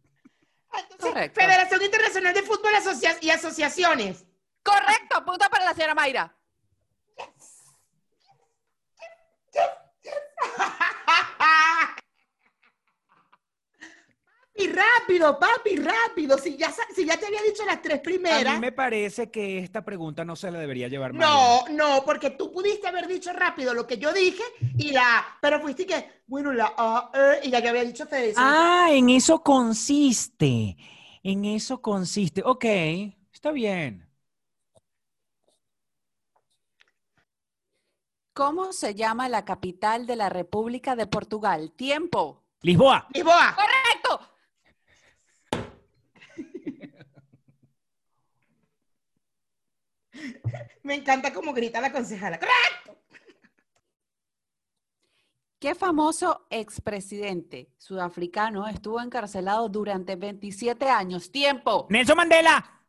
[0.70, 1.40] Ah, entonces, Correcto.
[1.40, 4.26] Federación Internacional de Fútbol Asocia- y Asociaciones.
[4.62, 6.36] Correcto, punto para la señora Mayra.
[14.56, 16.38] Papi, rápido, papi, rápido.
[16.38, 18.54] Si ya, si ya te había dicho las tres A primeras.
[18.54, 21.12] mí me parece que esta pregunta no se la debería llevar.
[21.14, 24.42] No, no, porque tú pudiste haber dicho rápido lo que yo dije
[24.78, 27.10] y la, pero fuiste que, bueno, la A,
[27.42, 28.44] E, y ya yo había dicho Federación.
[28.46, 30.76] Ah, en eso consiste.
[31.22, 32.42] En eso consiste.
[32.44, 32.64] Ok,
[33.32, 34.05] está bien.
[38.36, 41.72] ¿Cómo se llama la capital de la República de Portugal?
[41.72, 42.44] Tiempo.
[42.60, 43.08] Lisboa.
[43.14, 43.56] Lisboa.
[43.56, 44.20] Correcto.
[50.82, 52.38] Me encanta cómo grita la concejala.
[52.38, 53.02] ¡Correcto!
[55.58, 61.32] ¿Qué famoso expresidente sudafricano estuvo encarcelado durante 27 años?
[61.32, 61.86] Tiempo.
[61.88, 62.84] Nelson Mandela.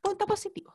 [0.00, 0.74] Punto positivo.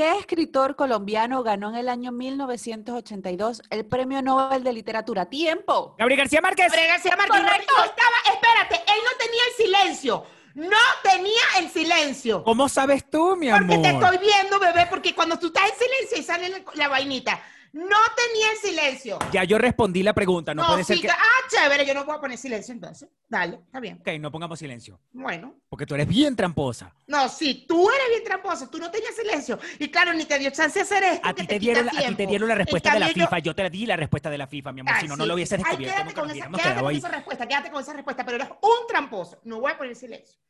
[0.00, 5.26] ¿Qué escritor colombiano ganó en el año 1982 el Premio Nobel de Literatura?
[5.26, 5.94] Tiempo.
[5.98, 6.68] Gabriel García Márquez.
[6.68, 7.38] Gabriel García Márquez.
[7.38, 7.72] Correcto.
[7.76, 10.24] No estaba, espérate, él no tenía el silencio.
[10.54, 12.42] No tenía el silencio.
[12.44, 13.66] ¿Cómo sabes tú, mi amor?
[13.66, 16.88] Porque te estoy viendo, bebé, porque cuando tú estás en silencio y sale la, la
[16.88, 17.38] vainita.
[17.72, 19.18] No tenía el silencio.
[19.32, 21.08] Ya yo respondí la pregunta, no, puede ser que...
[21.08, 21.14] Ah,
[21.48, 23.08] chévere, yo no puedo poner silencio entonces.
[23.28, 23.98] Dale, está bien.
[24.00, 25.00] Ok, no pongamos silencio.
[25.12, 25.54] Bueno.
[25.68, 26.92] Porque tú eres bien tramposa.
[27.06, 29.58] No, sí, tú eres bien tramposa, tú no tenías silencio.
[29.78, 31.28] Y claro, ni te dio chance de hacer esto.
[31.28, 33.70] A ti te, dieron, a ti te dieron la respuesta de la FIFA, yo te
[33.70, 35.96] di la respuesta de la FIFA, mi amor, si no, no lo hubieses descubierto.
[35.96, 38.86] Ay, quédate con, esa, quédate con esa respuesta, quédate con esa respuesta, pero eres un
[38.88, 39.40] tramposo.
[39.44, 40.40] No voy a poner silencio.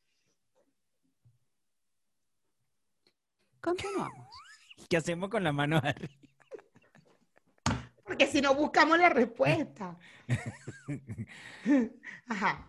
[3.61, 4.26] Continuamos.
[4.88, 6.19] ¿Qué hacemos con la mano arriba?
[8.10, 9.96] Porque si no buscamos la respuesta.
[12.28, 12.66] Ajá.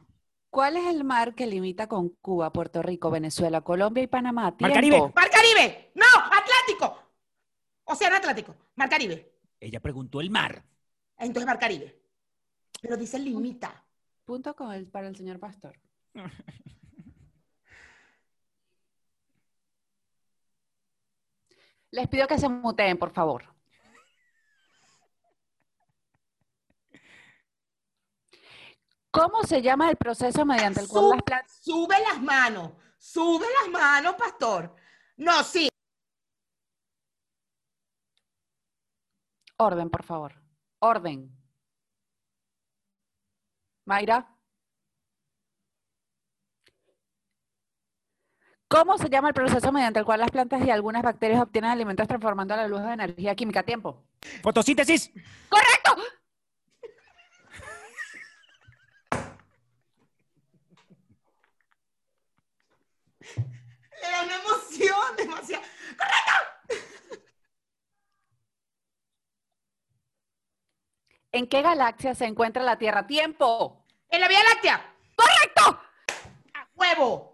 [0.52, 4.56] ¿Cuál es el mar que limita con Cuba, Puerto Rico, Venezuela, Colombia y Panamá?
[4.60, 5.00] Mar Caribe.
[5.00, 5.94] Mar Caribe.
[5.96, 6.96] No, Atlántico.
[7.86, 8.56] Océano Atlántico.
[8.76, 9.34] Mar Caribe.
[9.60, 10.64] Ella preguntó el mar.
[11.18, 12.00] Entonces Mar Caribe.
[12.80, 13.84] Pero dice limita.
[14.24, 15.76] Punto con el, para el señor Pastor.
[21.90, 23.51] Les pido que se muteen, por favor.
[29.12, 31.60] ¿Cómo se llama el proceso mediante el cual las plantas...
[31.62, 34.74] Sube las manos, sube las manos, pastor.
[35.18, 35.70] No, sí.
[39.58, 40.34] Orden, por favor.
[40.80, 41.30] Orden.
[43.86, 44.28] Mayra.
[48.70, 52.08] ¿Cómo se llama el proceso mediante el cual las plantas y algunas bacterias obtienen alimentos
[52.08, 53.64] transformando la luz en energía química?
[53.64, 54.06] Tiempo.
[54.42, 55.12] Fotosíntesis.
[55.50, 55.98] ¡Correcto!
[63.36, 65.64] Era una emoción demasiado.
[65.98, 66.32] ¡Correcto!
[71.34, 73.08] ¿En qué galaxia se encuentra la Tierra?
[73.08, 73.86] Tiempo.
[74.10, 74.96] En la Vía Láctea.
[75.16, 75.82] ¡Correcto!
[76.54, 77.32] ¡A huevo!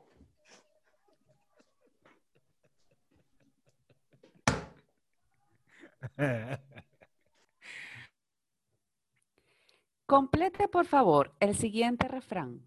[10.05, 12.65] Complete, por favor, el siguiente refrán.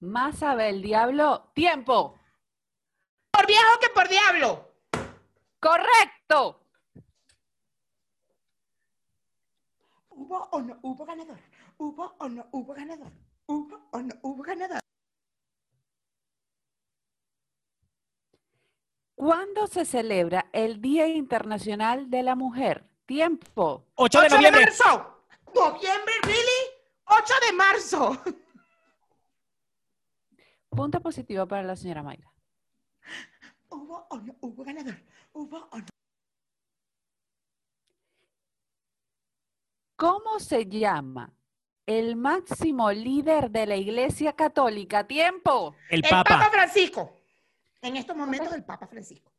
[0.00, 1.52] Más sabe el diablo.
[1.54, 2.18] ¡Tiempo!
[3.46, 4.74] Por viejo que por diablo.
[5.60, 6.66] ¡Correcto!
[10.08, 11.38] ¿Hubo o no hubo ganador?
[11.78, 13.12] ¿Hubo o no hubo ganador?
[13.46, 14.80] ¿Hubo o no hubo ganador?
[19.14, 22.90] ¿Cuándo se celebra el Día Internacional de la Mujer?
[23.06, 23.86] Tiempo.
[23.94, 24.60] 8 de noviembre.
[24.60, 25.24] de marzo.
[25.54, 26.62] ¿Noviembre, really?
[27.04, 28.22] 8 de marzo.
[30.68, 32.32] Punto positivo para la señora Mayra.
[33.70, 34.96] ¿Hubo o no hubo ganador?
[35.32, 35.86] ¿Hubo o no?
[39.96, 41.32] ¿Cómo se llama
[41.86, 45.06] el máximo líder de la Iglesia Católica?
[45.06, 45.74] Tiempo.
[45.90, 46.38] El El Papa.
[46.38, 47.16] Papa Francisco.
[47.80, 49.32] En estos momentos, el Papa Francisco.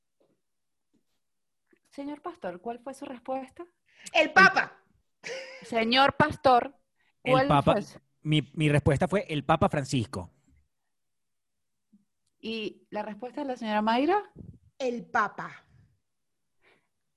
[1.89, 3.65] Señor Pastor, ¿cuál fue su respuesta?
[4.13, 4.71] El Papa.
[5.63, 6.75] Señor Pastor,
[7.21, 7.73] ¿cuál El Papa.
[7.73, 7.81] fue?
[7.81, 10.31] su- Mi, mi respuesta fue el Papa Francisco.
[12.39, 14.31] ¿Y la respuesta de la señora Mayra?
[14.77, 15.65] El Papa.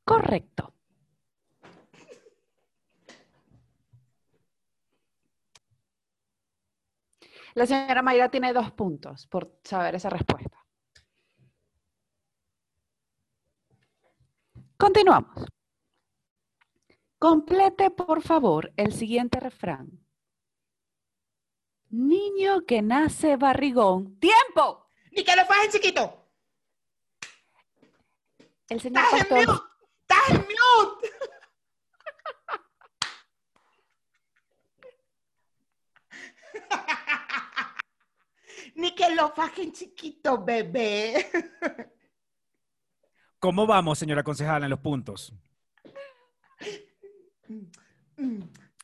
[0.04, 0.74] Correcto.
[7.54, 10.64] La señora Mayra tiene dos puntos por saber esa respuesta.
[14.76, 15.46] Continuamos.
[17.18, 19.90] Complete, por favor, el siguiente refrán.
[21.90, 24.18] Niño que nace barrigón.
[24.18, 24.89] ¡Tiempo!
[25.10, 26.26] Ni que lo fajen chiquito.
[28.68, 29.52] El señor Estás en mute.
[30.02, 31.10] Estás en mute.
[38.74, 41.30] Ni que lo fajen chiquito, bebé.
[43.38, 45.32] ¿Cómo vamos, señora concejala, en los puntos?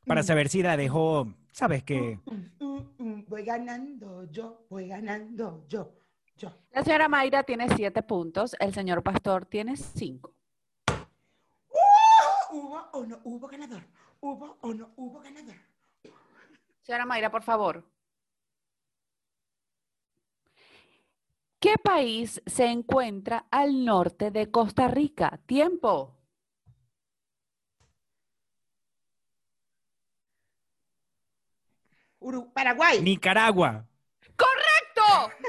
[0.07, 5.95] Para saber si la dejo, sabes Mm, mm, mm, Voy ganando yo, voy ganando yo,
[6.37, 6.53] yo.
[6.71, 10.35] La señora Mayra tiene siete puntos, el señor pastor tiene cinco.
[12.51, 13.83] ¿Hubo o no hubo ganador?
[14.21, 15.57] ¿Hubo o no hubo ganador?
[16.83, 17.85] Señora Mayra, por favor.
[21.59, 25.41] ¿Qué país se encuentra al norte de Costa Rica?
[25.47, 26.17] Tiempo.
[32.53, 33.03] Paraguay.
[33.03, 33.87] Nicaragua.
[34.35, 35.47] ¡Correcto!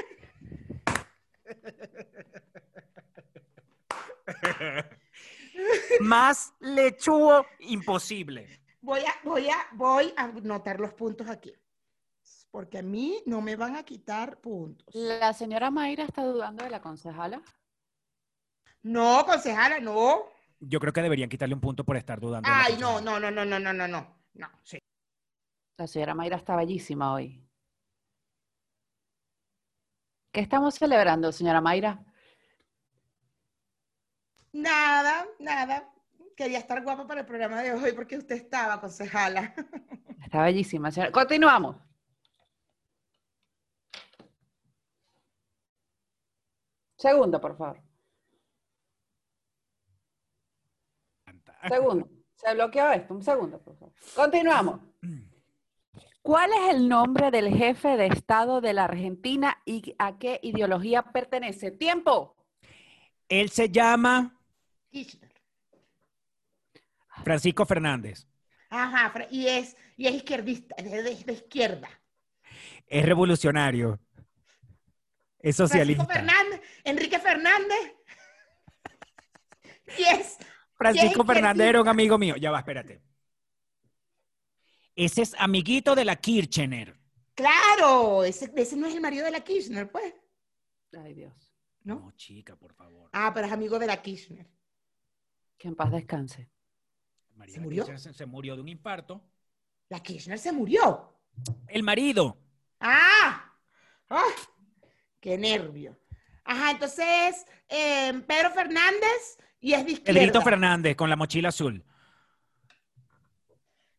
[6.00, 8.60] Más lechugo imposible.
[8.80, 11.52] Voy a, voy a, voy a anotar los puntos aquí.
[12.50, 14.94] Porque a mí no me van a quitar puntos.
[14.94, 17.42] La señora Mayra está dudando de la concejala.
[18.82, 20.24] No, concejala, no.
[20.60, 22.48] yo creo que deberían quitarle un punto por estar dudando.
[22.50, 24.18] Ay, no, no, no, no, no, no, no, no.
[24.34, 24.78] No, sí.
[25.76, 27.47] La señora Mayra está bellísima hoy.
[30.32, 32.04] ¿Qué estamos celebrando, señora Mayra?
[34.52, 35.92] Nada, nada.
[36.36, 39.54] Quería estar guapa para el programa de hoy porque usted estaba, concejala.
[40.22, 41.10] Está bellísima, señora.
[41.10, 41.76] Continuamos.
[46.96, 47.82] Segundo, por favor.
[51.68, 52.08] Segundo.
[52.34, 53.14] Se bloqueó esto.
[53.14, 53.94] Un segundo, por favor.
[54.14, 54.80] Continuamos.
[56.28, 61.02] ¿Cuál es el nombre del jefe de Estado de la Argentina y a qué ideología
[61.04, 61.70] pertenece?
[61.70, 62.36] Tiempo.
[63.30, 64.38] Él se llama
[64.90, 65.32] Kirchner.
[67.24, 68.28] Francisco Fernández.
[68.68, 71.88] Ajá, y es, y es izquierdista, es de, de izquierda.
[72.86, 73.98] Es revolucionario.
[75.38, 76.04] Es socialista.
[76.04, 77.94] Francisco Fernández, Enrique Fernández.
[79.96, 80.36] Y es,
[80.74, 82.36] Francisco ¿Quién Fernández era un amigo mío.
[82.36, 83.00] Ya va, espérate.
[84.98, 86.98] Ese es amiguito de la Kirchner.
[87.34, 90.12] claro, ese, ese no es el marido de la Kirchner, pues,
[91.00, 91.52] Ay, Dios.
[91.84, 92.00] ¿no?
[92.00, 93.08] No, chica, por favor.
[93.12, 94.50] Ah, pero es amigo de la Kirchner.
[95.56, 96.50] Que en paz descanse.
[97.36, 97.84] María ¿Se murió?
[97.84, 99.22] Kirchner Se, se murió de un infarto.
[99.88, 101.14] La Kirchner se murió.
[101.68, 102.36] El marido.
[102.80, 103.54] ¡Ah!
[104.10, 104.24] ¡Ah!
[105.20, 105.96] ¡Qué nervio!
[106.42, 110.18] Ajá, entonces, eh, Pedro Fernández y es de izquierda.
[110.20, 111.84] Pedrito Fernández con la mochila azul.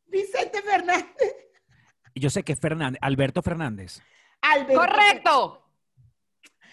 [0.10, 1.36] Vicente Fernández.
[2.16, 4.02] Yo sé que es Fernández, Alberto Fernández.
[4.42, 5.66] Alberto ¡Correcto!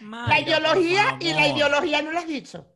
[0.01, 2.67] La ideología y la ideología no lo has dicho.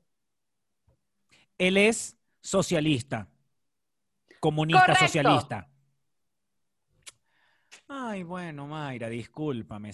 [1.58, 3.28] Él es socialista.
[4.40, 5.04] Comunista Correcto.
[5.06, 5.70] socialista.
[7.88, 9.90] Ay, bueno, Mayra, discúlpame.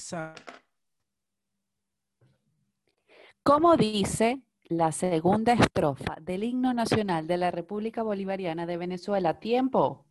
[3.43, 9.41] ¿Cómo dice la segunda estrofa del himno nacional de la República Bolivariana de Venezuela?
[9.41, 10.06] Tiempo.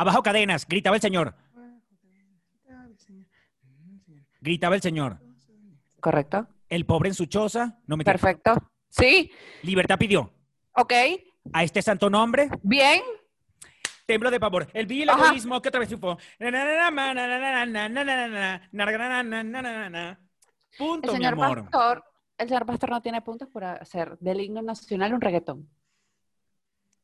[0.00, 1.34] Abajo cadenas, gritaba el señor.
[4.40, 5.18] Gritaba el señor.
[6.00, 6.48] ¿Correcto?
[6.70, 8.54] El pobre en su choza, no me Perfecto.
[8.88, 9.30] ¿Sí?
[9.62, 10.32] Libertad pidió.
[10.74, 10.94] ¿Ok?
[11.52, 13.02] A este santo nombre, ¿Bien?
[14.06, 14.68] templo de pavor.
[14.72, 16.16] El vil egoísmo que otra vez triunfó.
[20.78, 21.64] Punto, El mi amor.
[21.64, 22.04] Pastor,
[22.38, 25.68] el señor Pastor no tiene puntos por hacer del himno nacional un reggaetón.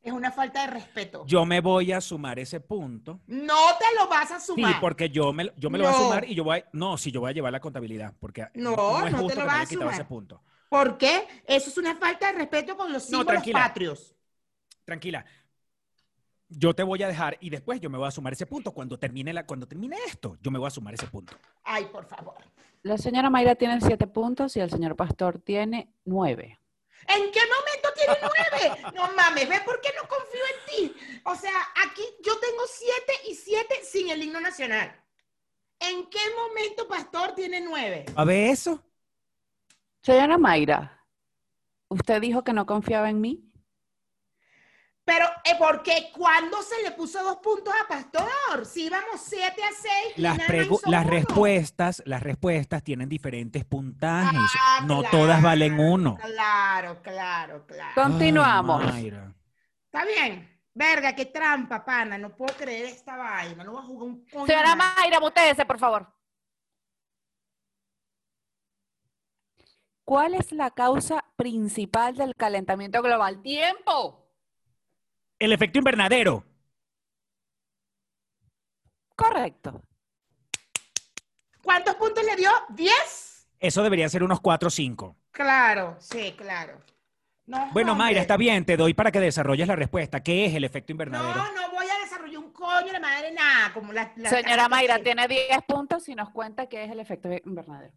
[0.07, 1.25] Es una falta de respeto.
[1.27, 3.19] Yo me voy a sumar ese punto.
[3.27, 4.79] No te lo vas a Sí, sumar.
[4.79, 6.03] porque yo me, yo me lo voy a No.
[6.05, 9.05] sumar y yo voy a, no, si yo voy a llevar la contabilidad, porque No,
[9.05, 10.07] es no te lo que vas a quitado ese sumar.
[10.07, 10.41] punto.
[10.69, 11.27] ¿Por qué?
[11.45, 13.59] Eso es una falta de respeto con los No, símbolos tranquila.
[13.65, 14.15] patrios.
[14.85, 15.25] Tranquila.
[16.47, 18.71] Yo te voy a dejar y después yo me voy a sumar ese punto.
[18.71, 21.35] Cuando termine, la, cuando termine esto, yo me voy a sumar ese punto.
[21.65, 22.37] Ay, por favor.
[22.83, 26.57] La señora Mayra tiene siete puntos y el señor Pastor tiene nueve.
[27.07, 28.91] ¿En qué momento tiene nueve?
[28.95, 31.21] No mames, ¿ves por qué no confío en ti?
[31.23, 31.53] O sea,
[31.85, 35.03] aquí yo tengo siete y siete sin el himno nacional.
[35.79, 38.05] ¿En qué momento Pastor tiene nueve?
[38.15, 38.83] ¿A ver eso?
[40.01, 41.05] Señora Mayra,
[41.87, 43.46] ¿usted dijo que no confiaba en mí?
[45.07, 46.09] Pero, eh, ¿por qué?
[46.13, 48.65] ¿Cuándo se le puso dos puntos a Pastor?
[48.65, 50.13] Si íbamos siete a seis.
[50.17, 51.03] y Las, las uno.
[51.09, 54.37] respuestas, las respuestas tienen diferentes puntajes.
[54.59, 56.17] Ah, no claro, todas valen uno.
[56.17, 57.93] Claro, claro, claro.
[57.95, 58.83] Continuamos.
[58.93, 59.13] Ay.
[59.85, 60.61] Está bien.
[60.73, 62.17] Verga, qué trampa, pana.
[62.17, 63.63] No puedo creer esta vaina.
[63.63, 64.45] No voy a jugar un coño.
[64.45, 64.75] Señora.
[64.75, 66.13] Mayra, mutéese, por favor.
[70.03, 73.41] ¿Cuál es la causa principal del calentamiento global?
[73.41, 74.26] ¡Tiempo!
[75.39, 76.43] El efecto invernadero.
[79.15, 79.81] Correcto.
[81.61, 82.49] ¿Cuántos puntos le dio?
[82.69, 83.47] ¿Diez?
[83.59, 85.15] Eso debería ser unos 4 o 5.
[85.31, 86.79] Claro, sí, claro.
[87.45, 88.05] No, Bueno, hombre.
[88.07, 90.21] Mayra, está bien, te doy para que desarrolles la respuesta.
[90.21, 91.35] ¿Qué es el efecto invernadero?
[91.35, 93.73] No, no voy a desarrollar un coño de madre nada.
[93.73, 96.99] Como la, la Señora Mayra, que- tiene 10 puntos y nos cuenta qué es el
[96.99, 97.93] efecto invernadero.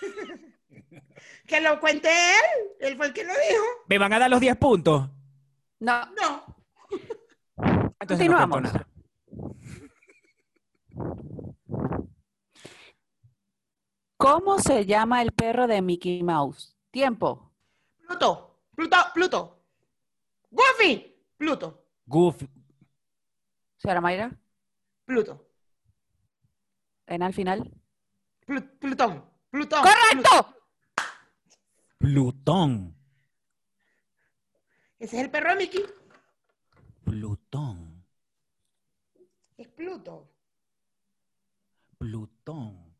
[1.46, 2.70] Que lo cuente él.
[2.80, 3.64] Él fue el que lo dijo.
[3.86, 5.08] ¿Me van a dar los 10 puntos?
[5.80, 6.44] No, No.
[8.00, 8.62] Entonces no cuento Continuamos.
[8.62, 8.86] nada.
[14.16, 16.76] ¿Cómo se llama el perro de Mickey Mouse?
[16.90, 17.52] Tiempo.
[18.06, 18.60] Pluto.
[18.74, 18.96] Pluto.
[19.12, 19.64] Pluto.
[20.50, 21.14] Goofy.
[21.36, 21.84] Pluto.
[22.06, 22.48] Goofy.
[23.76, 24.30] Señora Mayra,
[25.04, 25.46] Pluto.
[27.06, 27.70] en al final.
[28.46, 29.24] Plu- Plutón.
[29.50, 29.82] Plutón.
[29.82, 30.54] ¡Correcto!
[31.98, 32.93] Plutón.
[35.04, 35.84] Ese es el perro de Mickey.
[37.04, 38.04] Plutón.
[39.56, 40.30] Es Pluto.
[41.98, 42.94] Plutón.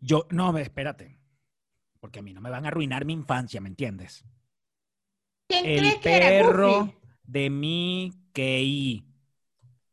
[0.00, 1.18] Yo, no, espérate.
[2.00, 4.24] Porque a mí no me van a arruinar mi infancia, ¿me entiendes?
[5.48, 6.94] ¿Quién El crees que era perro Goofy?
[7.24, 9.04] de Mickey.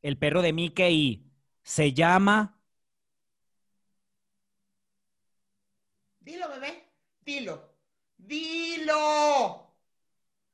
[0.02, 1.32] El perro de Mickey
[1.64, 2.60] se llama
[6.20, 6.72] Dilo, bebé.
[7.26, 7.56] Dilo.
[8.18, 9.71] Dilo.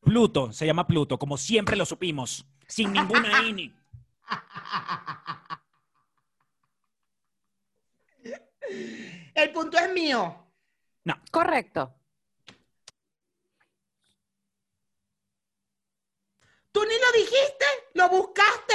[0.01, 0.51] Pluto.
[0.53, 2.45] Se llama Pluto, como siempre lo supimos.
[2.67, 3.73] Sin ninguna ini.
[9.33, 10.47] El punto es mío.
[11.31, 11.93] Correcto.
[16.71, 18.73] Tú ni lo dijiste, lo buscaste.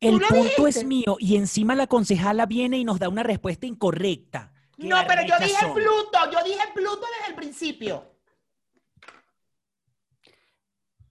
[0.00, 0.68] El lo punto dijiste.
[0.68, 4.52] es mío y encima la concejala viene y nos da una respuesta incorrecta.
[4.76, 5.74] ¡Qué No, pero yo dije son!
[5.74, 8.19] Pluto, yo dije Pluto desde el principio.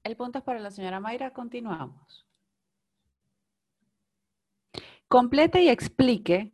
[0.10, 1.30] El punto es para la señora Mayra.
[1.34, 2.26] Continuamos.
[5.08, 6.52] Complete y explique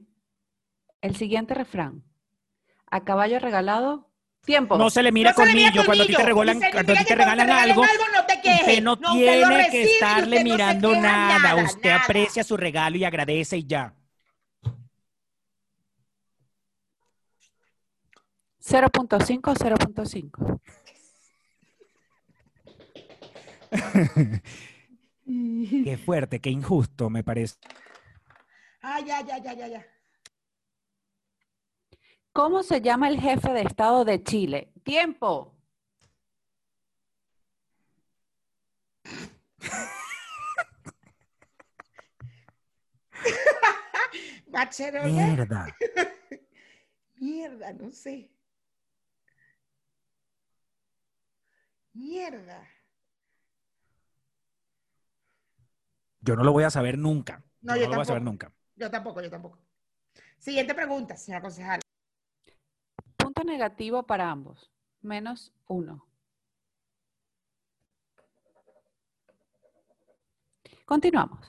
[0.99, 2.03] el siguiente refrán.
[2.91, 4.09] A caballo regalado,
[4.43, 4.77] tiempo.
[4.77, 6.59] No se le mira No se le mira colmillo cuando a ti te regalan, Y
[6.59, 7.81] significa cuando a ti que te cuando regalan algo.
[8.13, 8.59] no te quejes.
[8.59, 11.55] Usted no usted lo tiene recibe que estarle no mirando nada.
[11.63, 12.03] Usted nada.
[12.03, 13.93] aprecia su regalo y agradece y ya.
[18.59, 20.59] 0.5, 0.5.
[25.26, 27.55] Qué fuerte, qué injusto me parece.
[28.82, 29.86] Ah, ya, ya, ya, ya, ya.
[32.32, 34.71] ¿Cómo se llama el jefe de Estado de Chile?
[34.84, 35.55] Tiempo.
[44.47, 45.07] Bacherola.
[45.07, 45.76] Mierda.
[47.15, 48.30] Mierda, no sé.
[51.93, 52.74] Mierda.
[56.26, 57.43] Yo no lo voy a saber nunca.
[57.61, 58.51] No, yo yo no lo voy a saber nunca.
[58.76, 59.59] Yo tampoco, yo tampoco.
[60.39, 61.82] Siguiente pregunta, señora concejal.
[63.15, 64.71] Punto negativo para ambos.
[65.01, 66.07] Menos uno.
[70.86, 71.47] Continuamos.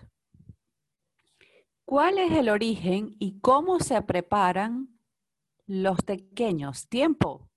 [1.86, 4.98] ¿Cuál es el origen y cómo se preparan
[5.66, 6.86] los pequeños?
[6.88, 7.48] Tiempo.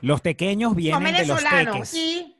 [0.00, 1.94] Los pequeños Son vienen de los teques.
[1.94, 2.35] y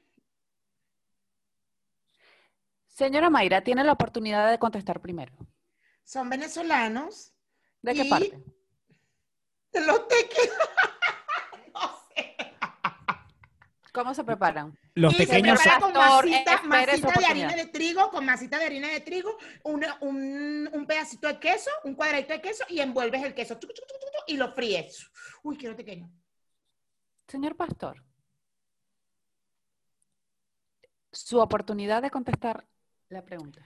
[2.96, 5.34] Señora Mayra, tiene la oportunidad de contestar primero.
[6.02, 7.34] son venezolanos
[7.82, 8.42] ¿De qué Y- parte?
[9.72, 10.50] de los teques.
[11.74, 11.80] no
[12.14, 12.36] sé.
[13.92, 14.78] ¿Cómo se preparan?
[14.94, 18.64] Los Y se pequeños prepara con masita, masita de harina de trigo, con masita de
[18.64, 23.22] harina de trigo, una- un, un pedacito de queso, un cuadradito de queso y envuelves
[23.22, 23.58] el queso
[24.26, 25.10] y lo fríes.
[25.42, 26.10] Uy, quiero pequeño.
[27.28, 28.02] Señor Pastor,
[31.12, 32.66] su oportunidad de contestar
[33.08, 33.62] la pregunta.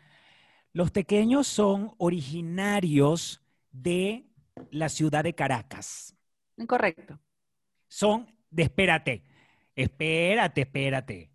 [0.73, 4.27] Los pequeños son originarios de
[4.71, 6.15] la ciudad de Caracas.
[6.57, 7.19] Incorrecto.
[7.89, 9.25] Son de espérate,
[9.75, 11.31] espérate, espérate.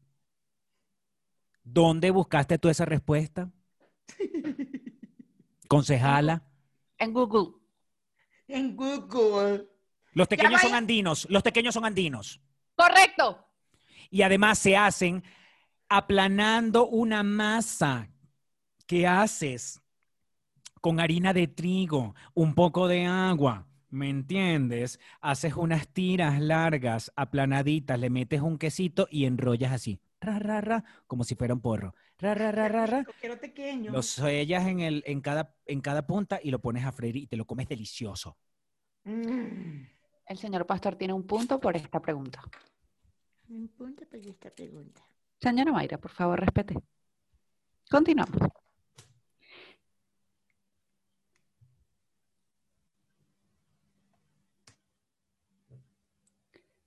[1.63, 3.49] ¿Dónde buscaste tú esa respuesta?
[5.67, 6.43] Concejala.
[6.97, 7.57] En Google.
[8.47, 9.67] En Google.
[10.13, 10.67] Los pequeños vaya.
[10.69, 12.39] son andinos, los pequeños son andinos.
[12.75, 13.45] Correcto.
[14.09, 15.23] Y además se hacen
[15.89, 18.09] aplanando una masa
[18.87, 19.81] que haces
[20.81, 24.99] con harina de trigo, un poco de agua, ¿me entiendes?
[25.19, 30.83] Haces unas tiras largas, aplanaditas, le metes un quesito y enrollas así, ra, ra, ra,
[31.07, 31.95] como si fuera un porro.
[32.19, 33.05] Ra, ra, ra, ra, ra.
[33.19, 33.91] Quiero pequeño.
[33.91, 37.27] Lo sellas en, el, en, cada, en cada punta y lo pones a freír y
[37.27, 38.37] te lo comes delicioso.
[39.05, 39.85] Mm.
[40.27, 42.41] El señor Pastor tiene un punto por esta pregunta.
[43.47, 45.01] Un punto para esta pregunta.
[45.45, 46.73] Señora Mayra, por favor, respete.
[47.91, 48.41] Continuamos.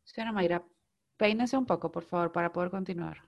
[0.03, 0.65] Señora Mayra,
[1.17, 3.23] peínese un poco, por favor, para poder continuar.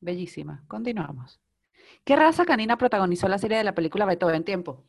[0.00, 0.62] Bellísima.
[0.68, 1.40] Continuamos.
[2.04, 4.84] ¿Qué raza canina protagonizó la serie de la película Beethoven Tiempo?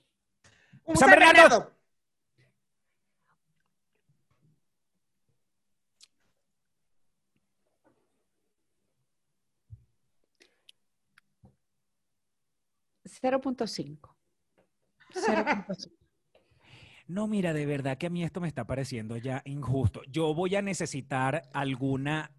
[0.83, 1.09] Un San.
[13.21, 13.97] $0.5.
[15.13, 15.91] 0.5.
[17.07, 20.01] No, mira, de verdad que a mí esto me está pareciendo ya injusto.
[20.07, 22.31] Yo voy a necesitar alguna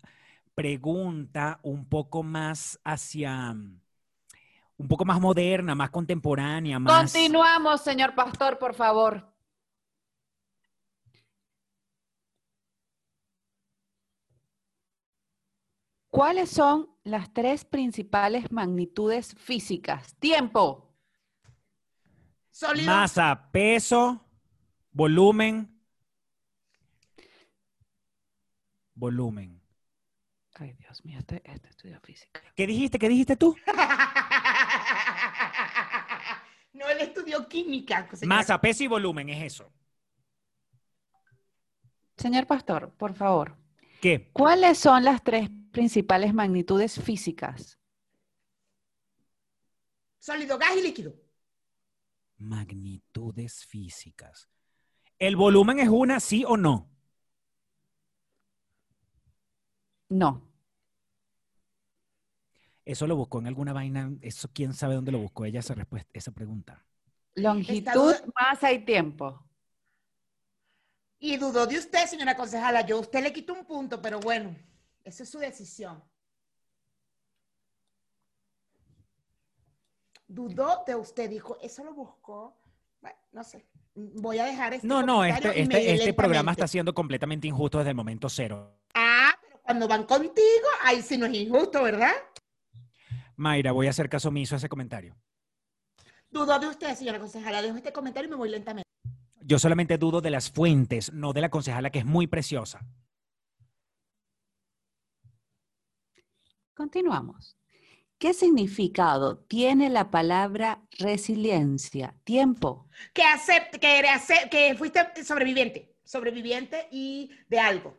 [0.55, 7.12] pregunta un poco más hacia, un poco más moderna, más contemporánea, más...
[7.12, 9.36] Continuamos, señor Pastor, por favor.
[16.17, 20.14] ¿Cuáles son las tres principales magnitudes físicas?
[20.14, 20.97] Tiempo.
[22.51, 22.87] Sólido.
[22.87, 24.25] Masa, peso,
[24.93, 25.79] volumen.
[28.95, 29.61] volumen.
[30.55, 32.41] Ay, Dios mío, este, este estudio física.
[32.55, 32.99] ¿Qué dijiste?
[32.99, 33.55] ¿Qué dijiste tú?
[36.73, 38.09] no, él estudió química.
[38.23, 39.71] Masa, peso y volumen, es eso.
[42.17, 43.59] Señor Pastor, por favor,
[44.01, 44.31] ¿Qué?
[44.33, 47.79] ¿cuáles son las tres principales magnitudes físicas?
[50.18, 51.14] Sólido, gas y líquido.
[52.39, 54.49] Magnitudes físicas.
[55.18, 56.89] ¿El volumen es una, sí o no?
[60.09, 60.51] No.
[62.87, 64.11] Eso lo buscó en alguna vaina.
[64.22, 66.87] Eso quién sabe dónde lo buscó ella esa respuesta, esa pregunta.
[67.35, 69.47] Longitud, masa y tiempo.
[71.18, 72.81] Y dudó de usted, señora concejala.
[72.81, 74.57] Yo a usted le quito un punto, pero bueno,
[75.07, 76.03] esa es su decisión.
[80.27, 82.61] Dudó de usted, dijo, eso lo buscó.
[83.01, 83.69] Bueno, no sé.
[83.95, 87.91] Voy a dejar este No, no, este, este, este programa está siendo completamente injusto desde
[87.91, 88.81] el momento cero.
[88.95, 92.13] Ah, pero cuando van contigo, ahí sí no es injusto, ¿verdad?
[93.37, 95.17] Mayra, voy a hacer caso omiso a ese comentario.
[96.29, 97.63] Dudó de usted, señora concejala.
[97.63, 98.91] Dejo este comentario y me voy lentamente.
[99.41, 102.85] Yo solamente dudo de las fuentes, no de la concejala, que es muy preciosa.
[106.77, 107.57] Continuamos.
[108.18, 112.14] ¿Qué significado tiene la palabra resiliencia?
[112.24, 112.87] Tiempo.
[113.14, 117.97] Que acepte, que, eres ace- que fuiste sobreviviente, sobreviviente y de algo.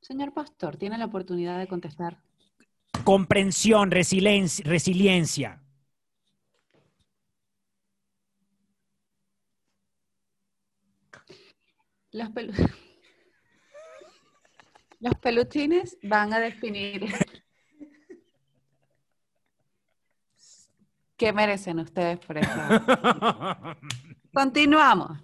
[0.00, 2.20] Señor Pastor, tiene la oportunidad de contestar.
[3.04, 5.62] Comprensión, resiliencia, resiliencia.
[12.10, 12.28] Los,
[15.02, 17.12] Los peluchines van a definir
[21.16, 22.52] qué merecen ustedes por eso.
[24.32, 25.18] Continuamos.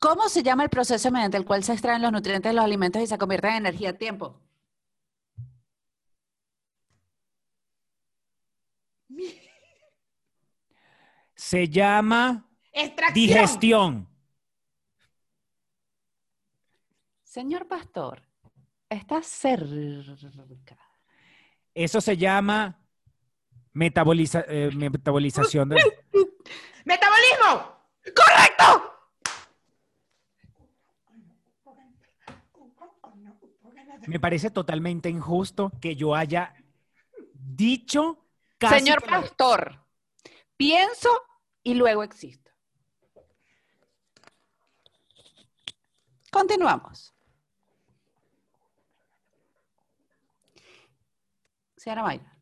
[0.00, 3.00] ¿Cómo se llama el proceso mediante el cual se extraen los nutrientes de los alimentos
[3.00, 3.96] y se convierten en energía?
[3.96, 4.40] Tiempo.
[11.36, 13.14] Se llama Extracción.
[13.14, 14.09] digestión.
[17.30, 18.26] Señor Pastor,
[18.88, 20.76] está cerca.
[21.72, 22.76] Eso se llama
[23.72, 25.76] metaboliza- eh, metabolización de...
[26.84, 27.86] ¡Metabolismo!
[28.16, 28.96] ¡Correcto!
[34.08, 36.52] Me parece totalmente injusto que yo haya
[37.32, 38.26] dicho
[38.58, 39.86] casi Señor que Pastor,
[40.56, 41.10] pienso
[41.62, 42.50] y luego existo.
[46.32, 47.14] Continuamos.
[51.80, 52.36] Señora Mayra,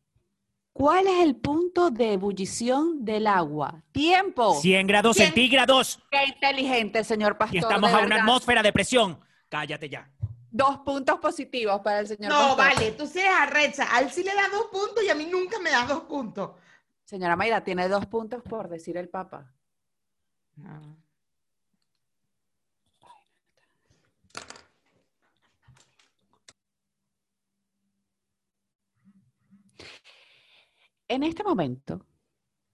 [0.73, 3.81] ¿cuál es el punto de ebullición del agua?
[3.93, 4.55] Tiempo.
[4.55, 7.55] 100 grados centígrados Qué inteligente, señor Pastor.
[7.55, 9.17] y estamos a una atmósfera de presión.
[9.47, 10.11] Cállate ya.
[10.51, 12.57] Dos puntos positivos para el señor No, Pastor.
[12.57, 13.87] vale, tú sí eres arrecha.
[13.89, 16.51] A él sí le da dos puntos y a mí nunca me da dos puntos.
[17.05, 19.53] Señora Mayra, tiene dos puntos por decir el Papa.
[31.09, 32.05] En este momento,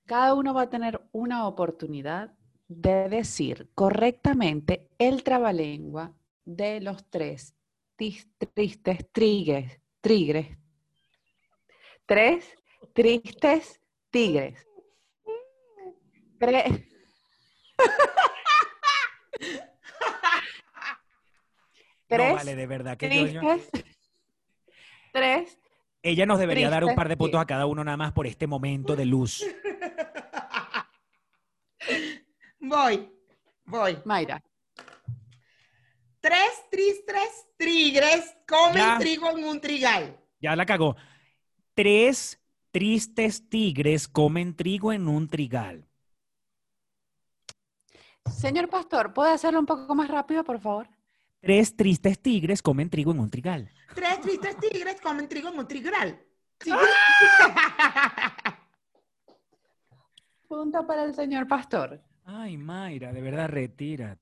[0.05, 2.33] cada uno va a tener una oportunidad
[2.67, 6.13] de decir correctamente el trabalengua
[6.43, 7.55] de los tres
[7.95, 10.57] tis- tristes trigues, tigres.
[12.05, 12.45] Tres
[12.93, 13.79] tristes
[14.11, 14.67] tigres.
[16.37, 16.65] Tres.
[22.07, 23.83] No Tres vale, de verdad que yo- yo- tristes.
[25.11, 25.57] Tres.
[26.05, 27.41] Ella nos debería dar un par de puntos sí.
[27.41, 29.43] a cada uno nada más por este momento de luz.
[32.59, 33.11] Voy,
[33.65, 33.97] voy.
[34.05, 34.43] Mayra.
[36.19, 38.97] Tres tristes tigres comen Ya.
[38.97, 40.19] trigo en un trigal.
[40.39, 40.95] Ya la cagó.
[41.75, 42.41] Tres
[42.71, 45.87] tristes tigres comen trigo en un trigal.
[48.25, 50.87] Señor Pastor, ¿puede hacerlo un poco más rápido, por favor?
[51.39, 53.69] Tres tristes tigres comen trigo en un trigal.
[53.93, 56.19] Tres tristes tigres comen trigo en un trigal.
[56.59, 56.71] Sí.
[60.47, 62.01] Punto para el señor Pastor.
[62.23, 64.17] Ay, Mayra, de verdad, retira.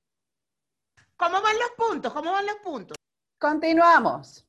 [1.15, 2.11] ¿Cómo van los puntos?
[2.11, 2.97] ¿Cómo van los puntos?
[3.37, 4.45] Continuamos.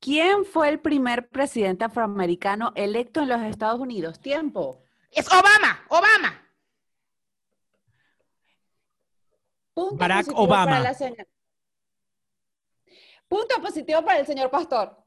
[0.00, 4.18] ¿Quién fue el primer presidente afroamericano electo en los Estados Unidos?
[4.18, 4.82] Tiempo.
[5.12, 6.41] Es Obama, Obama.
[9.74, 10.64] Punto Barack positivo Obama.
[10.66, 11.26] para la señora-
[13.28, 15.02] Punto positivo para el señor Pastor.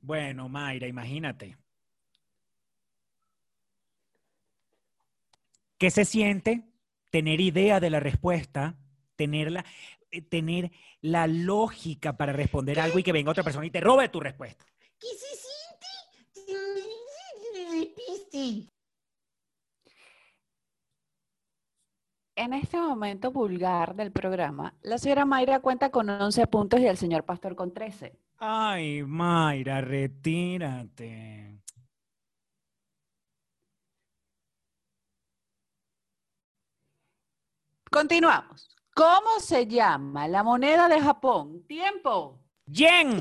[0.00, 1.56] Bueno, Mayra, imagínate.
[5.78, 6.64] ¿Qué se siente
[7.10, 8.76] tener idea de la respuesta,
[9.16, 9.64] tener
[10.10, 10.70] eh, tener
[11.00, 14.64] la lógica para responder algo y que venga otra persona y te robe tu respuesta?
[14.98, 15.52] ¿Qué se siente?
[22.34, 26.96] En este momento vulgar del programa, la señora Mayra cuenta con 11 puntos y el
[26.96, 28.18] señor Pastor con 13.
[28.38, 31.60] Ay, Mayra, retírate.
[37.90, 38.74] Continuamos.
[38.94, 41.66] ¿Cómo se llama la moneda de Japón?
[41.66, 42.40] Tiempo.
[42.64, 43.20] Yen.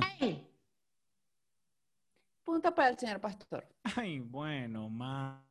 [2.46, 3.68] Punto para el señor Pastor.
[3.96, 5.46] Ay, bueno, ma.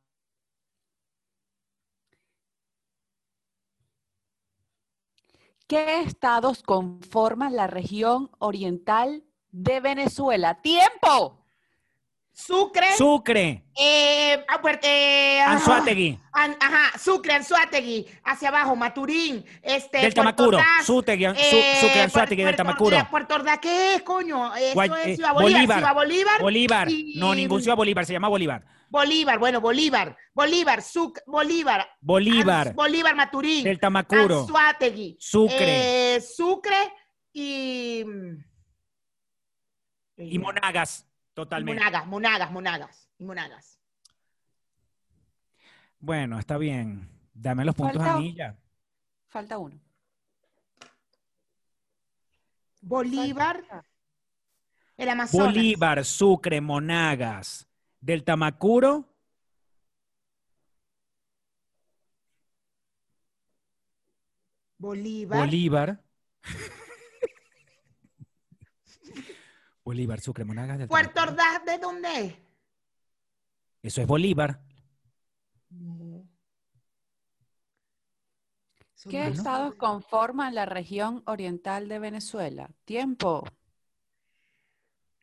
[5.71, 10.59] ¿Qué estados conforman la región oriental de Venezuela?
[10.61, 11.45] ¡Tiempo!
[12.33, 12.87] Sucre.
[12.97, 13.63] Sucre.
[13.79, 16.19] Eh, ah, eh, Anzuategui.
[16.33, 18.05] ajá, Sucre, Anzuategui.
[18.25, 19.45] Hacia abajo, Maturín.
[19.61, 20.59] Este, del Tamacuro.
[20.83, 22.97] Sutegui, eh, Sucre, Anzuategui, del Tamacuro.
[23.09, 24.53] Puerto Ordaz, ¿qué es, coño?
[24.53, 25.61] Eso es eh, Ciudad Bolívar.
[25.61, 25.77] Bolívar.
[25.77, 26.41] Ciudad Bolívar.
[26.41, 26.87] Bolívar.
[27.15, 28.65] No, ningún Ciudad Bolívar, se llama Bolívar.
[28.91, 30.17] Bolívar, bueno, Bolívar.
[30.33, 31.87] Bolívar, Suc Bolívar.
[32.01, 32.73] Bolívar.
[32.73, 33.63] Bolívar, Maturín.
[33.63, 34.41] Del Tamacuro.
[34.41, 35.15] Anzuategui.
[35.17, 36.15] Sucre.
[36.15, 36.93] Eh, Sucre
[37.31, 38.03] y...
[40.17, 41.07] Y Monagas.
[41.33, 41.79] Totalmente.
[41.81, 43.09] Monagas, monagas, monagas.
[43.17, 43.79] Y monagas.
[45.97, 47.09] Bueno, está bien.
[47.33, 48.57] Dame los puntos Falta- a mí ya.
[49.29, 49.79] Falta uno.
[52.81, 53.63] Bolívar.
[54.97, 55.47] El Amazonas.
[55.53, 57.70] Bolívar, Sucre, Monagas.
[58.01, 59.07] Del Tamacuro.
[64.79, 65.39] Bolívar.
[65.39, 66.03] Bolívar.
[69.83, 70.79] Bolívar, Sucre, Monagas.
[70.79, 71.43] Del Puerto Tamacuro.
[71.43, 72.33] Ordaz, ¿de dónde es?
[73.83, 74.59] Eso es Bolívar.
[75.69, 76.27] No.
[79.09, 79.37] ¿Qué dos.
[79.37, 82.71] estados conforman la región oriental de Venezuela?
[82.85, 83.43] Tiempo.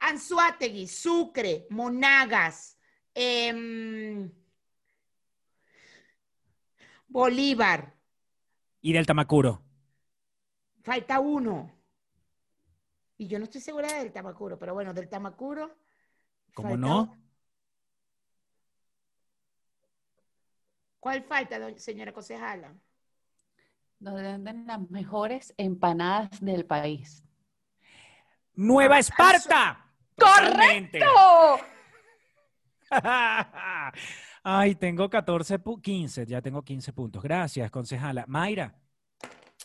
[0.00, 2.78] Anzuategui, Sucre, Monagas,
[3.14, 4.30] em,
[7.08, 7.94] Bolívar.
[8.80, 9.62] Y del Tamacuro.
[10.82, 11.74] Falta uno.
[13.16, 15.76] Y yo no estoy segura del Tamacuro, pero bueno, del Tamacuro.
[16.54, 17.18] ¿Cómo falta- no?
[21.00, 22.74] ¿Cuál falta, señora concejala?
[23.98, 27.24] Donde venden las mejores empanadas del país.
[28.54, 29.87] ¡Nueva Esparta!
[30.18, 31.00] Totalmente.
[34.42, 37.22] Ay, tengo 14, pu- 15, ya tengo 15 puntos.
[37.22, 38.24] Gracias, concejala.
[38.26, 38.74] Mayra,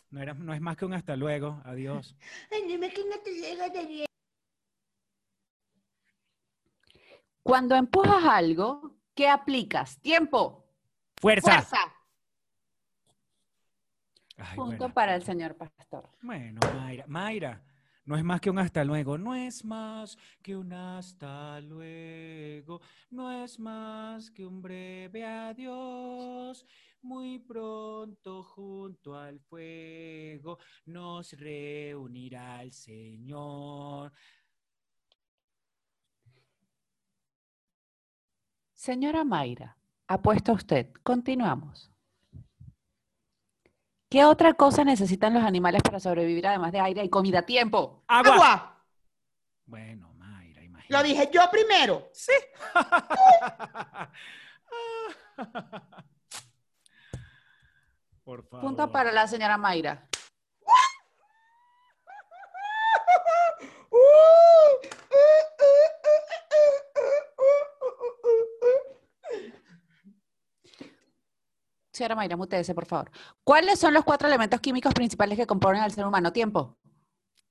[0.10, 1.62] no, era- no es más que un hasta luego.
[1.66, 2.16] Adiós.
[2.52, 4.06] Ay, dime que no te llega de bien.
[7.42, 10.00] Cuando empujas algo, ¿qué aplicas?
[10.00, 10.66] Tiempo.
[11.18, 11.62] Fuerza.
[11.62, 11.78] Fuerza.
[14.38, 14.94] Ay, Punto bueno.
[14.94, 16.10] para el señor Pastor.
[16.22, 17.62] Bueno, Mayra, Mayra,
[18.06, 23.32] no es más que un hasta luego, no es más que un hasta luego, no
[23.32, 26.66] es más que un breve adiós.
[27.02, 34.12] Muy pronto junto al fuego nos reunirá el Señor.
[38.74, 39.78] Señora Mayra,
[40.08, 40.92] apuesto a usted.
[41.04, 41.93] Continuamos.
[44.14, 47.42] ¿Qué otra cosa necesitan los animales para sobrevivir además de aire y comida?
[47.42, 48.04] Tiempo.
[48.08, 48.36] Agua.
[48.36, 48.86] Agua.
[49.66, 50.94] Bueno, Mayra, imagínate.
[50.94, 52.12] Lo dije yo primero.
[52.14, 52.32] Sí.
[58.24, 58.68] Por favor.
[58.68, 60.08] Punto para la señora Mayra.
[71.94, 73.12] Señora Mayra, mutese, por favor.
[73.44, 76.34] ¿Cuáles son los cuatro elementos químicos principales que componen al ser humano?
[76.34, 76.76] Tiempo.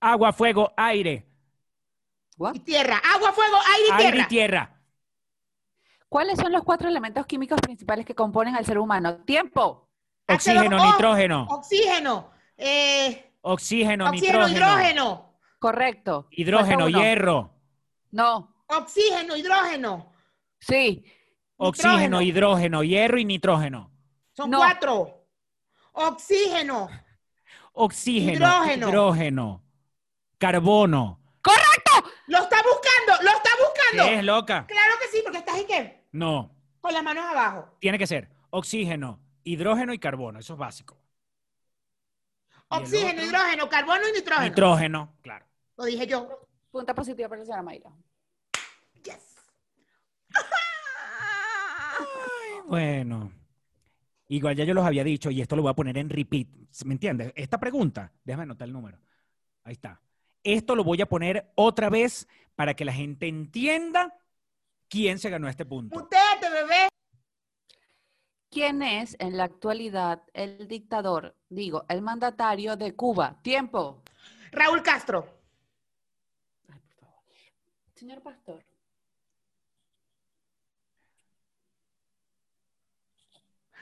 [0.01, 1.29] Agua, fuego, aire.
[2.37, 2.55] What?
[2.57, 3.01] Y tierra.
[3.15, 4.25] Agua, fuego, aire y Aire tierra.
[4.25, 4.81] y tierra.
[6.09, 9.19] ¿Cuáles son los cuatro elementos químicos principales que componen al ser humano?
[9.25, 9.89] Tiempo.
[10.29, 10.93] Oxígeno, H2O.
[10.93, 11.47] nitrógeno.
[11.49, 12.31] Oxígeno.
[12.59, 14.57] Eh, Oxígeno, oxígeno, nitrógeno.
[14.75, 15.39] hidrógeno.
[15.61, 16.27] Correcto.
[16.33, 17.55] Hidrógeno, hierro.
[18.11, 18.57] No.
[18.67, 20.13] Oxígeno, hidrógeno.
[20.59, 21.05] Sí.
[21.57, 22.23] Oxígeno, Nitrógeno.
[22.23, 23.92] hidrógeno, hierro y nitrógeno.
[24.43, 24.59] Son No.
[24.59, 25.25] cuatro.
[25.93, 26.91] Oxígeno.
[27.75, 28.89] Oxígeno, Hidrógeno.
[28.89, 29.63] hidrógeno,
[30.39, 31.21] carbono.
[32.27, 34.05] Lo está buscando, lo está buscando.
[34.05, 34.67] ¿Qué es, loca?
[34.67, 36.07] Claro que sí, porque estás ahí qué?
[36.13, 37.77] No, Con las manos abajo.
[37.79, 40.39] tiene que ser oxígeno, hidrógeno y carbono.
[40.39, 40.97] Eso es básico.
[42.71, 44.49] ¿Y Oxígeno, hidrógeno, carbono y nitrógeno.
[44.49, 45.47] Nitrógeno, claro.
[45.77, 46.47] Lo dije yo.
[46.71, 47.91] Punta positiva para la señora Mayra.
[49.05, 49.37] Yes.
[52.67, 53.31] Bueno.
[54.33, 56.47] Igual ya yo los había dicho y esto lo voy a poner en repeat.
[56.87, 57.35] ¿Me entiendes?
[57.37, 58.99] Esta pregunta, déjame anotar el número.
[59.63, 60.01] Ahí está.
[60.43, 62.27] Esto lo voy a poner otra vez
[62.57, 64.19] para que la gente entienda
[64.89, 65.99] quién se ganó este punto.
[65.99, 66.89] Muteate, bebé.
[68.49, 73.39] ¿Quién es en la actualidad el dictador, digo, el mandatario de Cuba?
[73.43, 74.03] Tiempo.
[74.51, 75.29] Raúl Castro.
[76.69, 77.23] Ay, por favor.
[77.95, 78.65] Señor Pastor.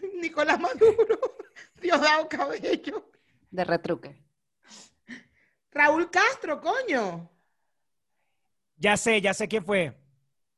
[0.21, 1.19] Nicolás Maduro.
[1.81, 3.11] Diosdado Cabello.
[3.51, 4.23] De retruque.
[5.73, 7.31] Raúl Castro, coño.
[8.77, 9.97] Ya sé, ya sé quién fue.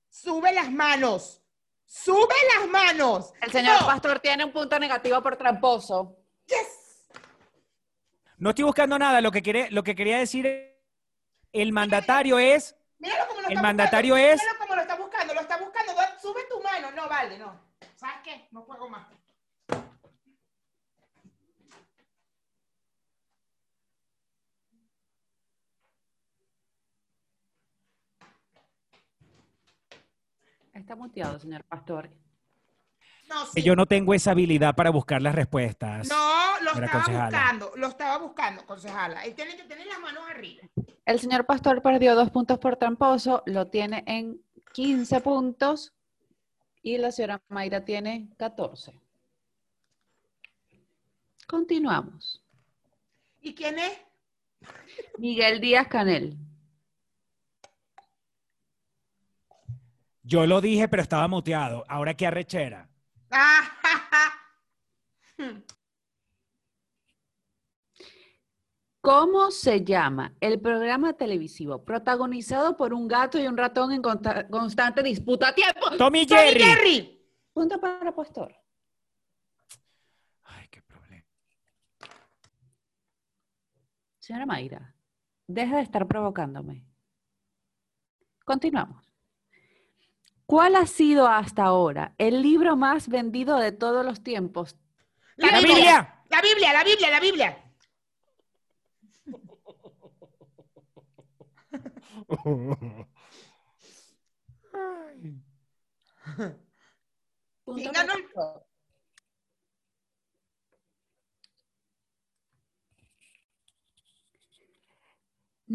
[0.09, 1.43] Sube las manos.
[1.84, 3.32] Sube las manos.
[3.43, 3.86] El señor No.
[3.86, 6.16] Pastor tiene un punto negativo por tramposo.
[6.47, 7.09] Yes.
[8.38, 9.20] No estoy buscando nada.
[9.20, 10.70] Lo que, quería, lo que quería decir es,
[11.53, 14.32] el mandatario es, Míralo como lo El está mandatario buscando.
[14.34, 15.34] es- Míralo como lo está buscando.
[15.34, 15.93] Lo está buscando.
[16.20, 16.90] Sube tu mano.
[16.93, 17.61] No, vale, no.
[17.97, 18.49] ¿Sabes qué?
[18.53, 19.07] No juego más.
[30.83, 32.11] Está muteado, señor Pastor.
[33.28, 33.62] No, sí.
[33.62, 36.09] yo no tengo esa habilidad para buscar las respuestas.
[36.09, 37.24] No, lo estaba concejala.
[37.26, 37.72] buscando.
[37.76, 39.24] Lo estaba buscando, concejala.
[39.24, 40.62] Él tiene que tener las manos arriba.
[41.07, 45.95] El señor Pastor perdió dos puntos por tramposo, lo tiene en 15 puntos
[46.83, 49.01] y la señora Mayra tiene 14.
[51.47, 52.45] Continuamos.
[53.41, 54.01] ¿Y quién es?
[55.16, 56.37] Miguel Díaz Canel.
[60.33, 61.85] Yo lo dije, pero estaba muteado.
[61.89, 62.89] Ahora qué arrechera.
[69.03, 74.49] ¿Cómo se llama el programa televisivo protagonizado por un gato y un ratón en consta-
[74.49, 75.55] constante disputa?
[75.55, 75.91] ¡Tiempo!
[75.99, 76.61] Tommy Tommy Jerry.
[76.61, 77.22] Jerry.
[77.53, 78.55] Punto para Pastor.
[80.45, 81.26] Ay, qué problema.
[84.18, 84.95] Señora Mayra,
[85.47, 86.87] deja de estar provocándome.
[88.47, 89.11] Continuamos.
[90.53, 94.76] ¿Cuál ha sido hasta ahora el libro más vendido de todos los tiempos?
[95.36, 95.74] La, ¡La Biblia.
[95.74, 96.24] Biblia!
[96.28, 97.72] La Biblia, la Biblia, la Biblia.
[107.64, 108.26] Punto ¿Quién para ganó el-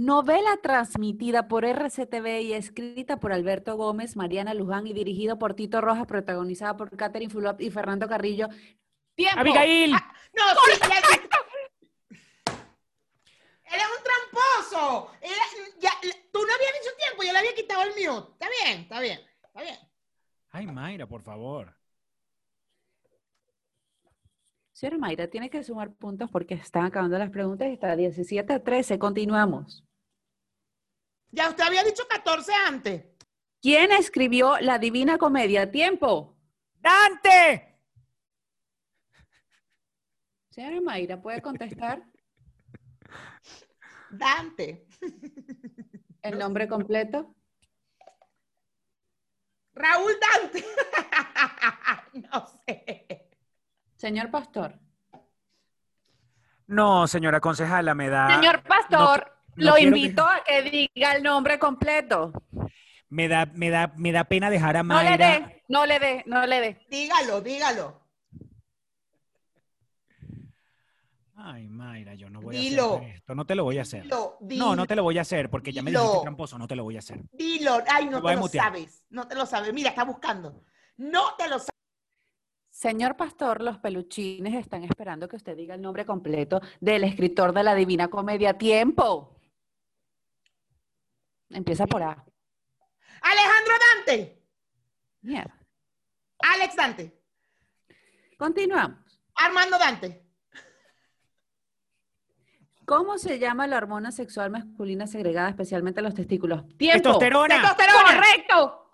[0.07, 5.81] Novela transmitida por RCTV y escrita por Alberto Gómez, Mariana Luján y dirigido por Tito
[5.81, 8.47] Rojas, protagonizada por Catherine Fulop y Fernando Carrillo.
[9.15, 9.39] ¡Tiempo!
[9.39, 9.93] Abigail.
[9.93, 9.97] No,
[10.71, 10.99] sí, ya-
[13.63, 15.11] Él es un tramposo.
[15.19, 15.31] Él-
[15.79, 15.99] ya-
[16.31, 18.29] tú no habías dicho tiempo, yo le había quitado el mío.
[18.33, 19.77] Está bien, está bien, está bien.
[20.51, 21.75] Ay, Mayra, por favor.
[24.73, 28.63] Señora Mayra, tiene que sumar puntos porque están acabando las preguntas y está 17 a
[28.63, 28.99] 13.
[28.99, 29.83] Continuamos.
[31.31, 33.05] Ya usted había dicho 14 antes.
[33.61, 35.71] ¿Quién escribió La Divina Comedia?
[35.71, 36.37] ¡Tiempo!
[36.75, 37.79] ¡Dante!
[40.49, 42.03] Señora Mayra, ¿puede contestar
[44.09, 44.87] Dante.
[46.21, 47.35] el nombre completo?
[49.73, 50.65] Raúl Dante.
[52.31, 53.29] no sé.
[53.95, 54.79] Señor Pastor.
[56.67, 58.35] No, señora concejala, me da.
[58.35, 62.31] Señor Pastor, no lo que- invito a que diga el nombre completo.
[63.09, 65.39] Me da, me da, me da pena dejar a No le Mayra.
[65.39, 66.85] dé, no le dé, no le dé.
[66.89, 68.01] Dígalo, dígalo.
[71.39, 72.93] Ay, Mayra, yo no voy Dilo.
[72.95, 73.35] a hacer esto.
[73.35, 74.03] No te lo voy a hacer.
[74.03, 76.67] Dilo, No, dilo, no te lo voy a hacer porque ya me dijiste tramposo, no
[76.67, 77.19] te lo voy a hacer.
[77.31, 77.77] Dilo.
[77.89, 78.65] Ay, no Te lo mutear.
[78.65, 79.05] sabes.
[79.09, 79.71] No te lo sabes.
[79.73, 80.63] Mira, está buscando.
[80.97, 81.69] No te lo sabes.
[82.71, 87.63] Señor Pastor, los peluchines están esperando que usted diga el nombre completo del escritor de
[87.63, 88.57] la Divina Comedia.
[88.57, 89.36] ¡Tiempo!
[91.49, 92.25] Empieza por A.
[93.21, 93.73] Alejandro
[94.05, 94.43] Dante.
[95.21, 95.57] Mierda.
[96.39, 97.21] Alex Dante.
[98.37, 99.19] Continuamos.
[99.35, 100.23] Armando Dante.
[102.85, 106.65] ¿Cómo se llama la hormona sexual masculina segregada especialmente en los testículos?
[106.77, 107.01] ¡Tiempo!
[107.03, 107.59] ¡Testosterona!
[107.59, 108.15] Testosterona.
[108.15, 108.91] ¡Correcto!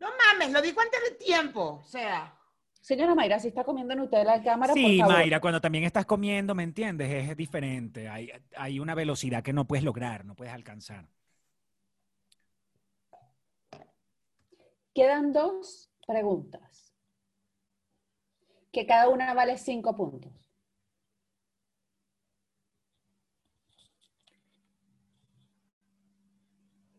[0.00, 1.80] No mames, lo dijo antes de tiempo.
[1.80, 2.34] O sea.
[2.80, 5.14] Señora Mayra, si está comiendo Nutella en cámara, por Sí, favor.
[5.14, 7.28] Mayra, cuando también estás comiendo, ¿me entiendes?
[7.30, 8.08] Es diferente.
[8.08, 11.06] Hay, hay una velocidad que no puedes lograr, no puedes alcanzar.
[15.00, 16.92] Quedan dos preguntas.
[18.70, 20.30] Que cada una vale cinco puntos.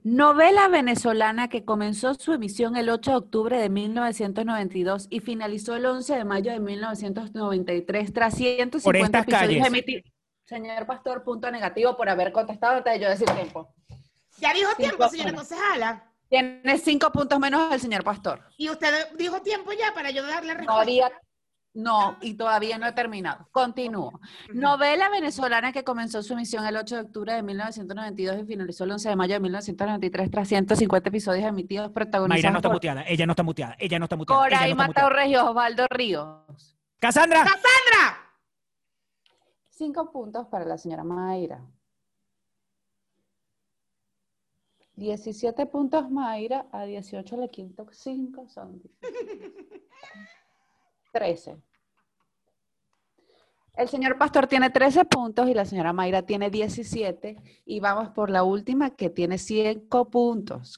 [0.01, 5.85] Novela venezolana que comenzó su emisión el 8 de octubre de 1992 y finalizó el
[5.85, 10.11] 11 de mayo de 1993 tras 150 episodios emitidos.
[10.45, 13.75] Señor Pastor, punto negativo por haber contestado antes de yo decir tiempo.
[14.39, 16.10] Ya dijo tiempo, señora concejala.
[16.31, 18.39] Tiene cinco puntos menos el señor Pastor.
[18.55, 21.11] ¿Y usted dijo tiempo ya para yo darle respuesta?
[21.73, 23.49] No, y todavía no he terminado.
[23.51, 24.17] Continúo.
[24.53, 28.91] Novela venezolana que comenzó su emisión el 8 de octubre de 1992 y finalizó el
[28.91, 33.25] 11 de mayo de 1993 tras 150 episodios emitidos protagonizados Mayra no está muteada, ella
[33.25, 34.41] no está muteada, ella no está muteada.
[34.41, 36.77] Coray no Mateo Regios, Osvaldo Ríos.
[36.97, 37.43] ¡Casandra!
[37.43, 38.35] ¡Casandra!
[39.69, 41.61] Cinco puntos para la señora Mayra.
[44.95, 48.81] 17 puntos Mayra, a 18 le quinto 5 son
[51.13, 51.57] 13.
[53.75, 57.37] El señor Pastor tiene 13 puntos y la señora Mayra tiene 17.
[57.65, 60.77] Y vamos por la última que tiene 5 puntos.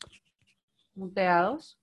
[0.96, 1.80] Muteados.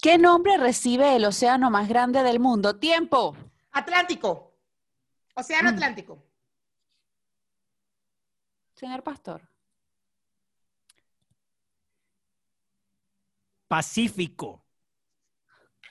[0.00, 2.78] ¿Qué nombre recibe el océano más grande del mundo?
[2.78, 3.34] Tiempo.
[3.72, 4.54] Atlántico.
[5.34, 5.74] Océano mm.
[5.74, 6.25] Atlántico.
[8.76, 9.48] Señor Pastor.
[13.66, 14.64] Pacífico.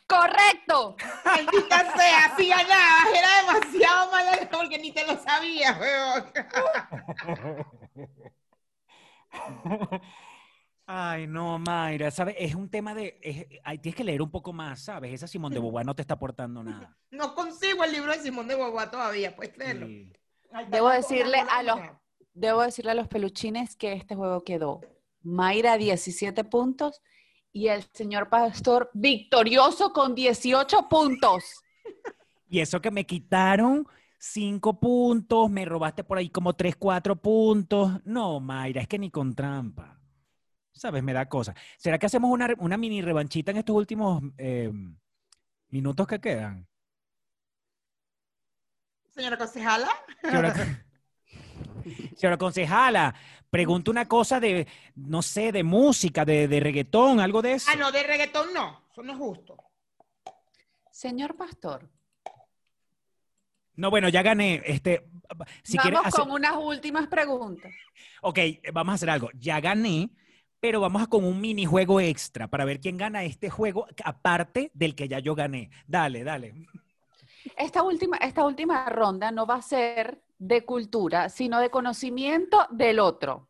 [0.08, 0.96] Correcto.
[1.26, 3.08] Maldita sea, así ganabas.
[3.14, 5.78] Era demasiado mala porque ni te lo sabías,
[10.86, 12.36] Ay, no, Mayra, ¿sabes?
[12.38, 13.20] Es un tema de...
[13.82, 15.12] tienes que leer un poco más, ¿sabes?
[15.12, 16.96] Esa Simón de Boba no te está aportando nada.
[17.10, 19.88] No consigo el libro de Simón de Boba todavía, pues creerlo.
[20.68, 21.80] Debo decirle a los...
[22.36, 24.82] Debo decirle a los peluchines que este juego quedó.
[25.22, 27.02] Mayra 17 puntos
[27.54, 31.44] y el señor pastor victorioso con 18 puntos.
[32.48, 33.88] Y eso que me quitaron
[34.20, 38.02] 5 puntos, me robaste por ahí como 3, 4 puntos.
[38.06, 40.00] No, Mayra, es que ni con trampa.
[40.74, 41.02] ¿Sabes?
[41.04, 41.56] Me da cosa.
[41.78, 44.72] ¿Será que hacemos una, mini revanchita en estos últimos eh,
[45.70, 46.68] minutos que quedan?
[49.10, 49.90] Señora concejala.
[50.22, 50.54] Señora
[52.38, 53.14] concejala,
[53.50, 57.70] pregunto una cosa de, no sé, de música, de, de reggaetón, algo de eso.
[57.72, 59.58] Ah, no, de reggaetón no, eso no es justo.
[60.92, 61.90] Señor Pastor.
[63.76, 64.62] No, bueno, ya gané.
[64.66, 65.08] Este,
[65.64, 67.74] si vamos con unas últimas preguntas.
[68.22, 68.40] Ok,
[68.74, 69.30] vamos a hacer algo.
[69.34, 70.10] Ya gané,
[70.60, 74.96] pero vamos a con un minijuego extra para ver quién gana este juego, aparte del
[74.96, 75.70] que ya yo gané.
[75.86, 76.54] Dale, dale.
[77.58, 83.00] Esta última, esta última ronda no va a ser de cultura, sino de conocimiento del
[83.00, 83.50] otro.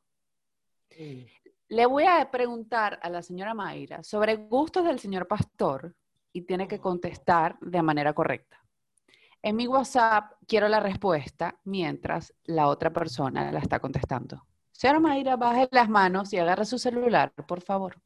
[1.67, 5.95] Le voy a preguntar a la señora Mayra sobre gustos del señor pastor
[6.31, 8.61] y tiene que contestar de manera correcta.
[9.41, 14.45] En mi WhatsApp quiero la respuesta mientras la otra persona la está contestando.
[14.71, 18.01] Señora Mayra, baje las manos y agarre su celular, por favor.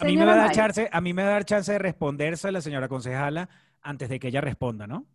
[0.00, 1.78] A mí, me va a, dar chance, a mí me va a dar chance de
[1.78, 3.48] responderse a la señora concejala
[3.82, 5.06] antes de que ella responda, ¿no?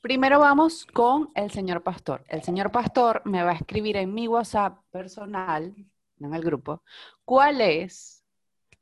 [0.00, 2.24] Primero vamos con el señor pastor.
[2.28, 5.74] El señor pastor me va a escribir en mi WhatsApp personal,
[6.20, 6.82] en el grupo,
[7.24, 8.22] cuál es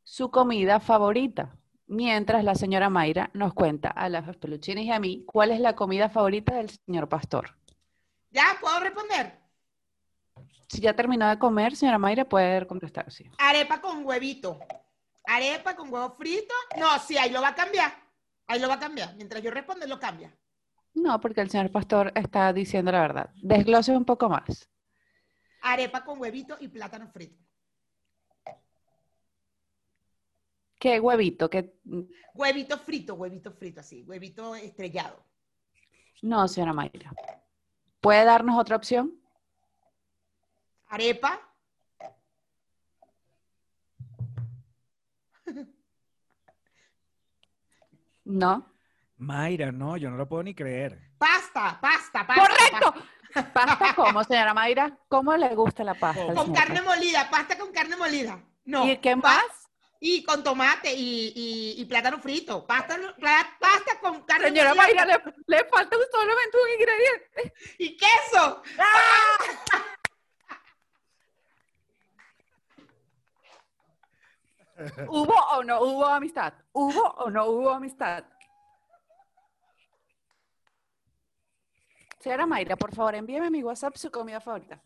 [0.03, 1.57] su comida favorita.
[1.87, 5.75] Mientras la señora Mayra nos cuenta a las peluchines y a mí cuál es la
[5.75, 7.57] comida favorita del señor pastor.
[8.31, 9.39] ¿Ya puedo responder?
[10.68, 13.31] Si ya terminó de comer, señora Mayra puede contestar, sí.
[13.39, 14.59] Arepa con huevito
[15.25, 16.55] arepa con huevo frito.
[16.79, 17.93] No, sí, ahí lo va a cambiar.
[18.47, 19.14] Ahí lo va a cambiar.
[19.16, 20.37] Mientras yo responda, lo cambia.
[20.95, 23.31] No, porque el señor pastor está diciendo la verdad.
[23.37, 24.70] Desglose un poco más.
[25.62, 27.43] Arepa con huevito y plátano frito.
[30.79, 31.49] ¿Qué huevito?
[31.49, 31.79] ¿Qué...
[32.35, 35.25] Huevito frito, huevito frito, así, huevito estrellado.
[36.20, 37.12] No, señora Mayra.
[38.01, 39.18] ¿Puede darnos otra opción?
[40.89, 41.41] Arepa,
[48.25, 48.75] No.
[49.16, 50.99] Mayra, no, yo no lo puedo ni creer.
[51.18, 52.43] Pasta, pasta, pasta.
[52.43, 52.95] ¡Correcto!
[53.53, 54.97] ¿Pasta cómo, señora Mayra?
[55.09, 56.35] ¿Cómo le gusta la pasta?
[56.35, 58.41] Con carne molida, pasta con carne molida.
[58.64, 58.87] No.
[58.89, 59.45] ¿Y qué más?
[60.01, 62.66] Y con tomate y, y, plátano frito.
[62.66, 62.99] Pasta,
[63.59, 65.14] pasta con carne Señora Mayra, le,
[65.47, 67.55] le, falta solamente un ingrediente.
[67.79, 68.62] ¡Y queso!
[68.79, 69.83] ¡Ah!
[75.09, 76.55] ¿Hubo o no hubo amistad?
[76.72, 78.25] ¿Hubo o no hubo amistad?
[82.18, 84.83] Señora Mayra, por favor, envíeme mi WhatsApp su comida favorita.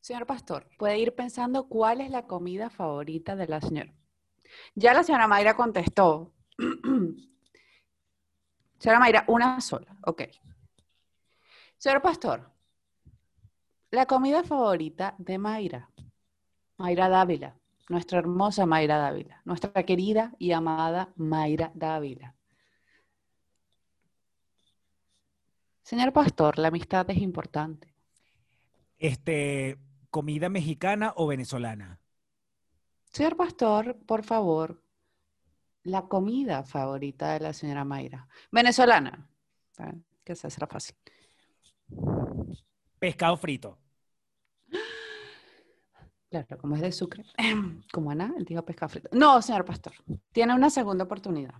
[0.00, 3.92] Señor Pastor, puede ir pensando cuál es la comida favorita de la señora.
[4.74, 6.32] Ya la señora Mayra contestó.
[8.78, 9.94] señora Mayra, una sola.
[10.06, 10.22] Ok.
[11.76, 12.50] Señor Pastor,
[13.90, 15.90] la comida favorita de Mayra.
[16.76, 17.56] Mayra Dávila,
[17.88, 22.34] nuestra hermosa Mayra Dávila, nuestra querida y amada Mayra Dávila.
[25.82, 27.94] Señor Pastor, la amistad es importante.
[28.98, 29.78] Este,
[30.10, 31.98] ¿comida mexicana o venezolana?
[33.10, 34.82] Señor Pastor, por favor,
[35.82, 38.28] la comida favorita de la señora Mayra.
[38.52, 39.30] Venezolana.
[40.22, 40.94] Que esa será fácil.
[42.98, 43.78] Pescado frito.
[46.30, 47.24] Claro, como es de Sucre.
[47.92, 49.08] Como Ana, él dijo pescado frito.
[49.12, 49.94] No, señor pastor.
[50.32, 51.54] Tiene una segunda oportunidad.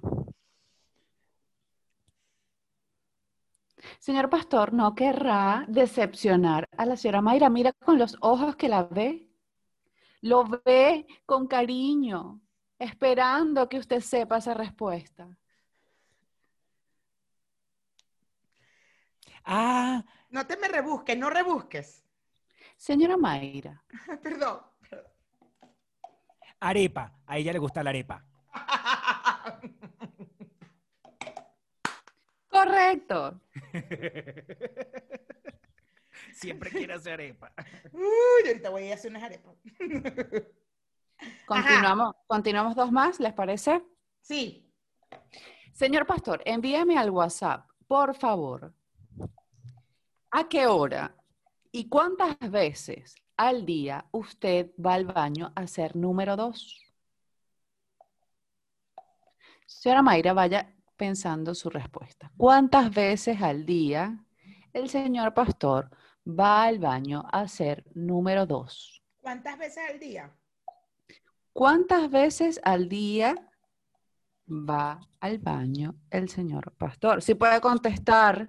[3.99, 7.49] Señor pastor, no querrá decepcionar a la señora Mayra.
[7.49, 9.30] Mira con los ojos que la ve.
[10.20, 12.41] Lo ve con cariño,
[12.78, 15.28] esperando que usted sepa esa respuesta.
[19.45, 20.05] Ah.
[20.31, 22.05] No te me rebusques, no rebusques.
[22.76, 23.83] Señora Mayra.
[24.22, 24.61] perdón,
[26.61, 27.12] Arepa.
[27.26, 28.24] A ella le gusta la arepa.
[32.49, 33.41] Correcto.
[36.33, 37.53] Siempre quiere hacer arepa.
[37.93, 39.55] Uy, ahorita voy a hacer unas arepas.
[41.47, 43.85] Continuamos, continuamos dos más, ¿les parece?
[44.20, 44.68] Sí.
[45.72, 48.74] Señor Pastor, envíame al WhatsApp, por favor.
[50.31, 51.14] ¿A qué hora
[51.72, 56.85] y cuántas veces al día usted va al baño a hacer número dos?
[59.66, 62.31] Señora Mayra, vaya pensando su respuesta.
[62.37, 64.22] ¿Cuántas veces al día
[64.74, 65.91] el señor pastor
[66.26, 69.03] va al baño a hacer número dos?
[69.22, 70.31] ¿Cuántas veces al día?
[71.55, 73.35] ¿Cuántas veces al día
[74.47, 77.22] va al baño el señor pastor?
[77.22, 78.49] Si puede contestar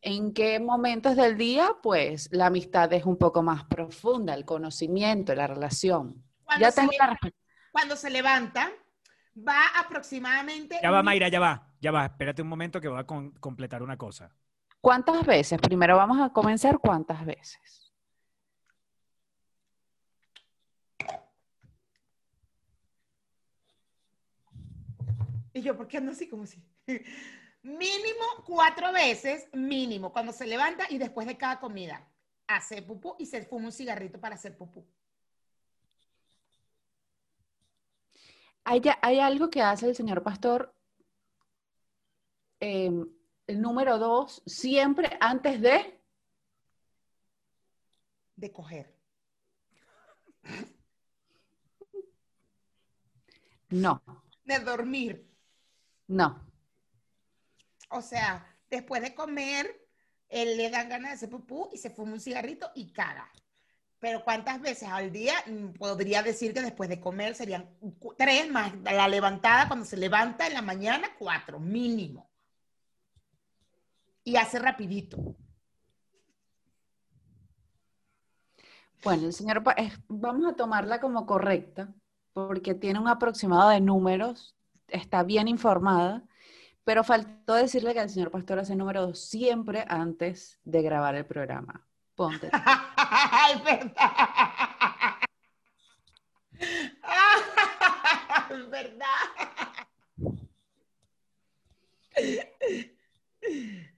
[0.00, 5.34] en qué momentos del día, pues la amistad es un poco más profunda, el conocimiento,
[5.34, 6.22] la relación.
[6.58, 7.38] ya tengo la respuesta.
[7.72, 8.70] Cuando se levanta,
[9.36, 10.78] va aproximadamente.
[10.82, 12.06] Ya va, Mayra, ya va, ya va.
[12.06, 14.34] Espérate un momento que voy a completar una cosa.
[14.80, 15.60] ¿Cuántas veces?
[15.60, 17.92] Primero vamos a comenzar, ¿cuántas veces?
[25.52, 26.62] Y yo, ¿por qué ando así como si?
[27.62, 32.08] Mínimo cuatro veces, mínimo, cuando se levanta y después de cada comida.
[32.46, 34.86] Hace pupú y se fuma un cigarrito para hacer pupú.
[38.64, 40.74] Hay, hay algo que hace el señor pastor,
[42.60, 43.08] em,
[43.46, 46.00] el número dos, siempre antes de...
[48.36, 48.94] De coger.
[53.70, 54.02] No.
[54.44, 55.26] De dormir.
[56.06, 56.47] No.
[57.88, 59.88] O sea, después de comer,
[60.28, 63.30] él le dan ganas de hacer pupú y se fuma un cigarrito y caga.
[63.98, 65.34] Pero ¿cuántas veces al día?
[65.46, 67.68] Mm, podría decir que después de comer serían
[68.16, 72.30] tres más la levantada, cuando se levanta en la mañana, cuatro, mínimo.
[74.22, 75.36] Y hace rapidito.
[79.02, 79.62] Bueno, el señor,
[80.08, 81.92] vamos a tomarla como correcta,
[82.32, 84.56] porque tiene un aproximado de números,
[84.88, 86.24] está bien informada
[86.88, 91.26] pero faltó decirle que el señor pastor hace número dos siempre antes de grabar el
[91.26, 91.86] programa.
[92.14, 92.48] Ponte.
[92.50, 93.92] ¡Ay, verdad!
[98.48, 99.04] ¡Es verdad!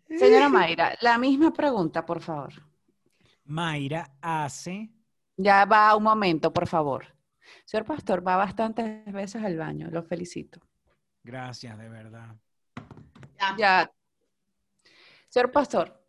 [0.09, 2.55] Señora Mayra, la misma pregunta, por favor.
[3.45, 4.91] Mayra hace.
[5.37, 7.07] Ya va un momento, por favor.
[7.65, 10.59] Señor Pastor, va bastantes veces al baño, lo felicito.
[11.23, 12.35] Gracias, de verdad.
[13.59, 13.91] Ya.
[15.29, 16.05] Señor Pastor,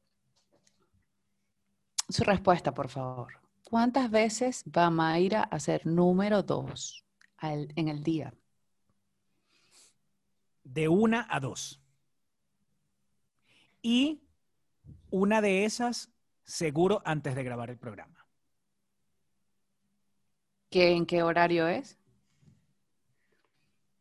[2.09, 3.39] su respuesta, por favor.
[3.63, 7.05] ¿Cuántas veces va Mayra a ser número dos
[7.41, 8.33] en el día?
[10.63, 11.81] De una a dos.
[13.81, 14.21] Y
[15.09, 16.11] una de esas
[16.43, 18.25] seguro antes de grabar el programa.
[20.69, 21.97] ¿Qué, ¿En qué horario es?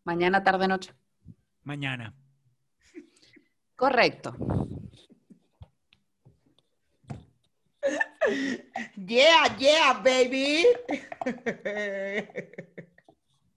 [0.05, 0.93] Mañana, tarde, noche.
[1.63, 2.15] Mañana.
[3.81, 4.37] Correcto.
[8.95, 10.67] Yeah, yeah, baby.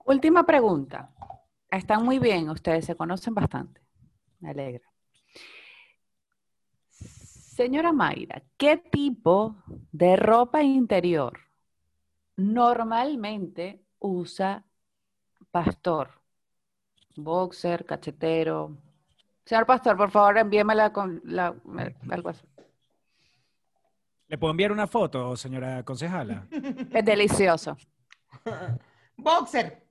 [0.06, 1.14] Última pregunta.
[1.70, 3.82] Están muy bien, ustedes se conocen bastante.
[4.40, 4.90] Me alegra.
[6.90, 9.58] Señora Mayra, ¿qué tipo
[9.92, 11.38] de ropa interior
[12.38, 14.66] normalmente usa
[15.52, 16.10] Pastor.
[17.16, 18.78] Boxer, cachetero.
[19.46, 21.54] Señor Pastor, por favor, envíemela con la,
[22.10, 22.46] algo así.
[24.28, 26.48] ¿Le puedo enviar una foto, señora concejala?
[26.92, 27.78] Es delicioso.
[29.18, 29.84] Boxer.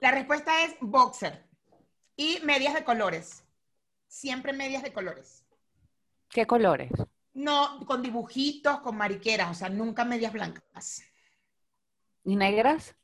[0.00, 1.44] La respuesta es boxer.
[2.16, 3.44] Y medias de colores.
[4.06, 5.44] Siempre medias de colores.
[6.28, 6.90] ¿Qué colores?
[7.34, 11.02] No, con dibujitos, con mariqueras, o sea, nunca medias blancas.
[12.24, 12.94] ¿Y negras?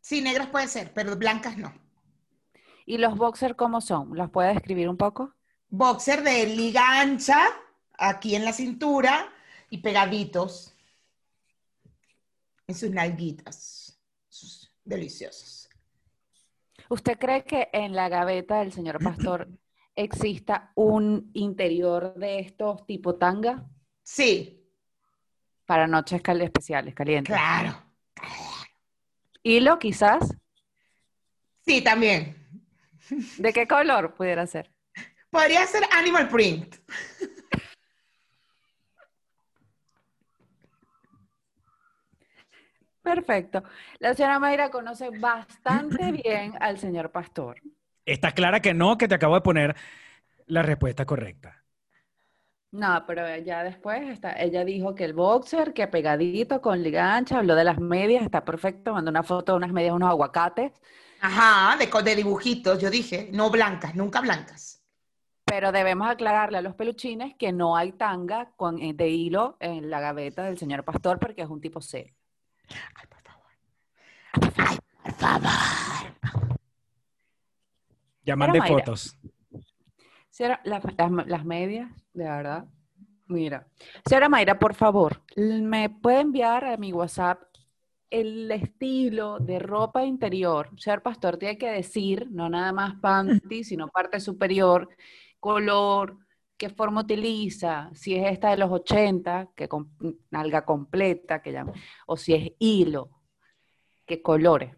[0.00, 1.72] Sí, negras puede ser, pero blancas no.
[2.86, 4.16] ¿Y los boxers cómo son?
[4.16, 5.34] ¿Los puede describir un poco?
[5.68, 7.40] Boxer de liga ancha,
[7.98, 9.32] aquí en la cintura
[9.70, 10.74] y pegaditos
[12.66, 13.98] en sus nalguitas.
[14.84, 15.68] deliciosos.
[16.88, 19.48] ¿Usted cree que en la gaveta del señor pastor
[19.94, 23.66] exista un interior de estos tipo tanga?
[24.02, 24.58] Sí.
[25.64, 27.34] Para noches especiales, calientes.
[27.34, 27.82] Claro.
[29.42, 30.36] ¿Hilo quizás?
[31.64, 32.41] Sí, también.
[33.38, 34.70] ¿De qué color pudiera ser?
[35.30, 36.76] Podría ser animal print.
[43.02, 43.64] Perfecto.
[43.98, 47.60] La señora Mayra conoce bastante bien al señor pastor.
[48.06, 49.76] Está clara que no, que te acabo de poner
[50.46, 51.64] la respuesta correcta.
[52.70, 57.38] No, pero ya después está, ella dijo que el boxer, que pegadito con liga ancha,
[57.38, 60.72] habló de las medias, está perfecto, mandó una foto de unas medias, unos aguacates.
[61.24, 64.82] Ajá, de, de dibujitos, yo dije, no blancas, nunca blancas.
[65.44, 69.88] Pero debemos aclararle a los peluchines que no hay tanga con, eh, de hilo en
[69.88, 72.12] la gaveta del señor pastor porque es un tipo C.
[72.96, 73.46] Ay, por favor.
[74.56, 76.58] Ay, por favor.
[78.24, 79.16] Ya mandé fotos.
[80.64, 82.64] las, medias, de verdad.
[83.28, 83.68] Mira.
[84.04, 87.51] Señora Mayra, por favor, ¿me puede enviar a mi WhatsApp
[88.12, 90.68] el estilo de ropa interior?
[90.76, 94.88] Señor Pastor, tiene que decir, no nada más panty, sino parte superior,
[95.40, 96.18] color,
[96.58, 99.90] qué forma utiliza, si es esta de los 80, que con
[100.30, 101.72] nalga completa, que llama,
[102.06, 103.10] o si es hilo,
[104.06, 104.76] qué colores.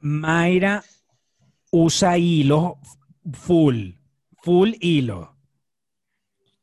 [0.00, 0.82] Mayra
[1.70, 2.78] usa hilo
[3.32, 3.92] full,
[4.42, 5.36] full hilo.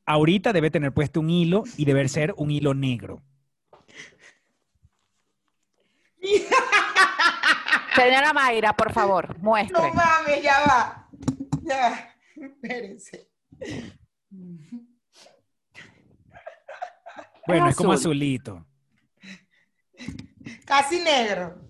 [0.06, 3.24] Ahorita debe tener puesto un hilo y debe ser un hilo negro.
[7.96, 9.90] Señora Mayra, por favor, muestre.
[9.90, 11.10] No mames, ya va.
[11.64, 12.46] Ya va.
[12.46, 13.30] Espérense.
[17.46, 18.66] Bueno, es, como azulito.
[20.66, 21.62] Casi negro.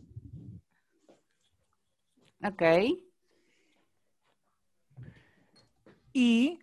[2.43, 2.61] Ok.
[6.13, 6.59] Y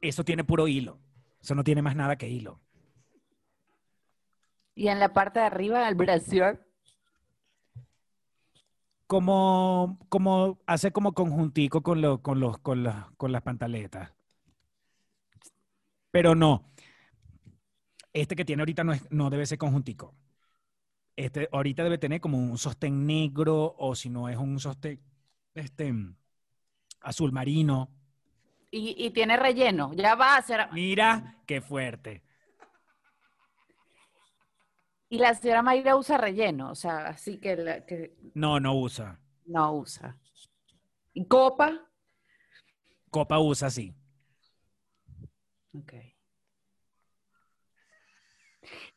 [0.00, 1.00] eso tiene puro hilo.
[1.40, 2.60] Eso no tiene más nada que hilo.
[4.74, 6.63] Y en la parte de arriba del brasier
[9.06, 12.84] como, como hace como conjuntico con, lo, con, los, con,
[13.16, 14.12] con las pantaletas.
[16.10, 16.64] Pero no.
[18.12, 20.14] Este que tiene ahorita no, es, no debe ser conjuntico.
[21.16, 25.00] Este ahorita debe tener como un sostén negro o si no es un sostén
[25.54, 25.92] este,
[27.00, 27.90] azul marino.
[28.70, 29.92] Y, y tiene relleno.
[29.94, 30.68] Ya va a ser.
[30.72, 32.22] Mira qué fuerte.
[35.14, 39.20] Y la señora Mayra usa relleno, o sea, así que, No, no usa.
[39.46, 40.18] No usa.
[41.12, 41.88] ¿Y copa?
[43.10, 43.94] Copa usa, sí.
[45.72, 45.92] Ok.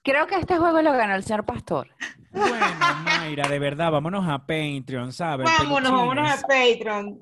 [0.01, 1.87] Creo que este juego lo ganó el señor Pastor.
[2.31, 2.65] Bueno,
[3.05, 5.47] Mayra, de verdad, vámonos a Patreon, ¿sabes?
[5.59, 7.19] Vámonos, vámonos a Patreon.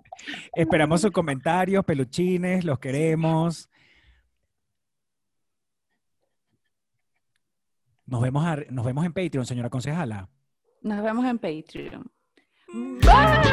[0.53, 3.69] Esperamos sus comentarios, peluchines, los queremos.
[8.05, 10.29] Nos vemos, nos vemos en Patreon, señora concejala.
[10.81, 12.11] Nos vemos en Patreon.
[13.01, 13.45] Bye.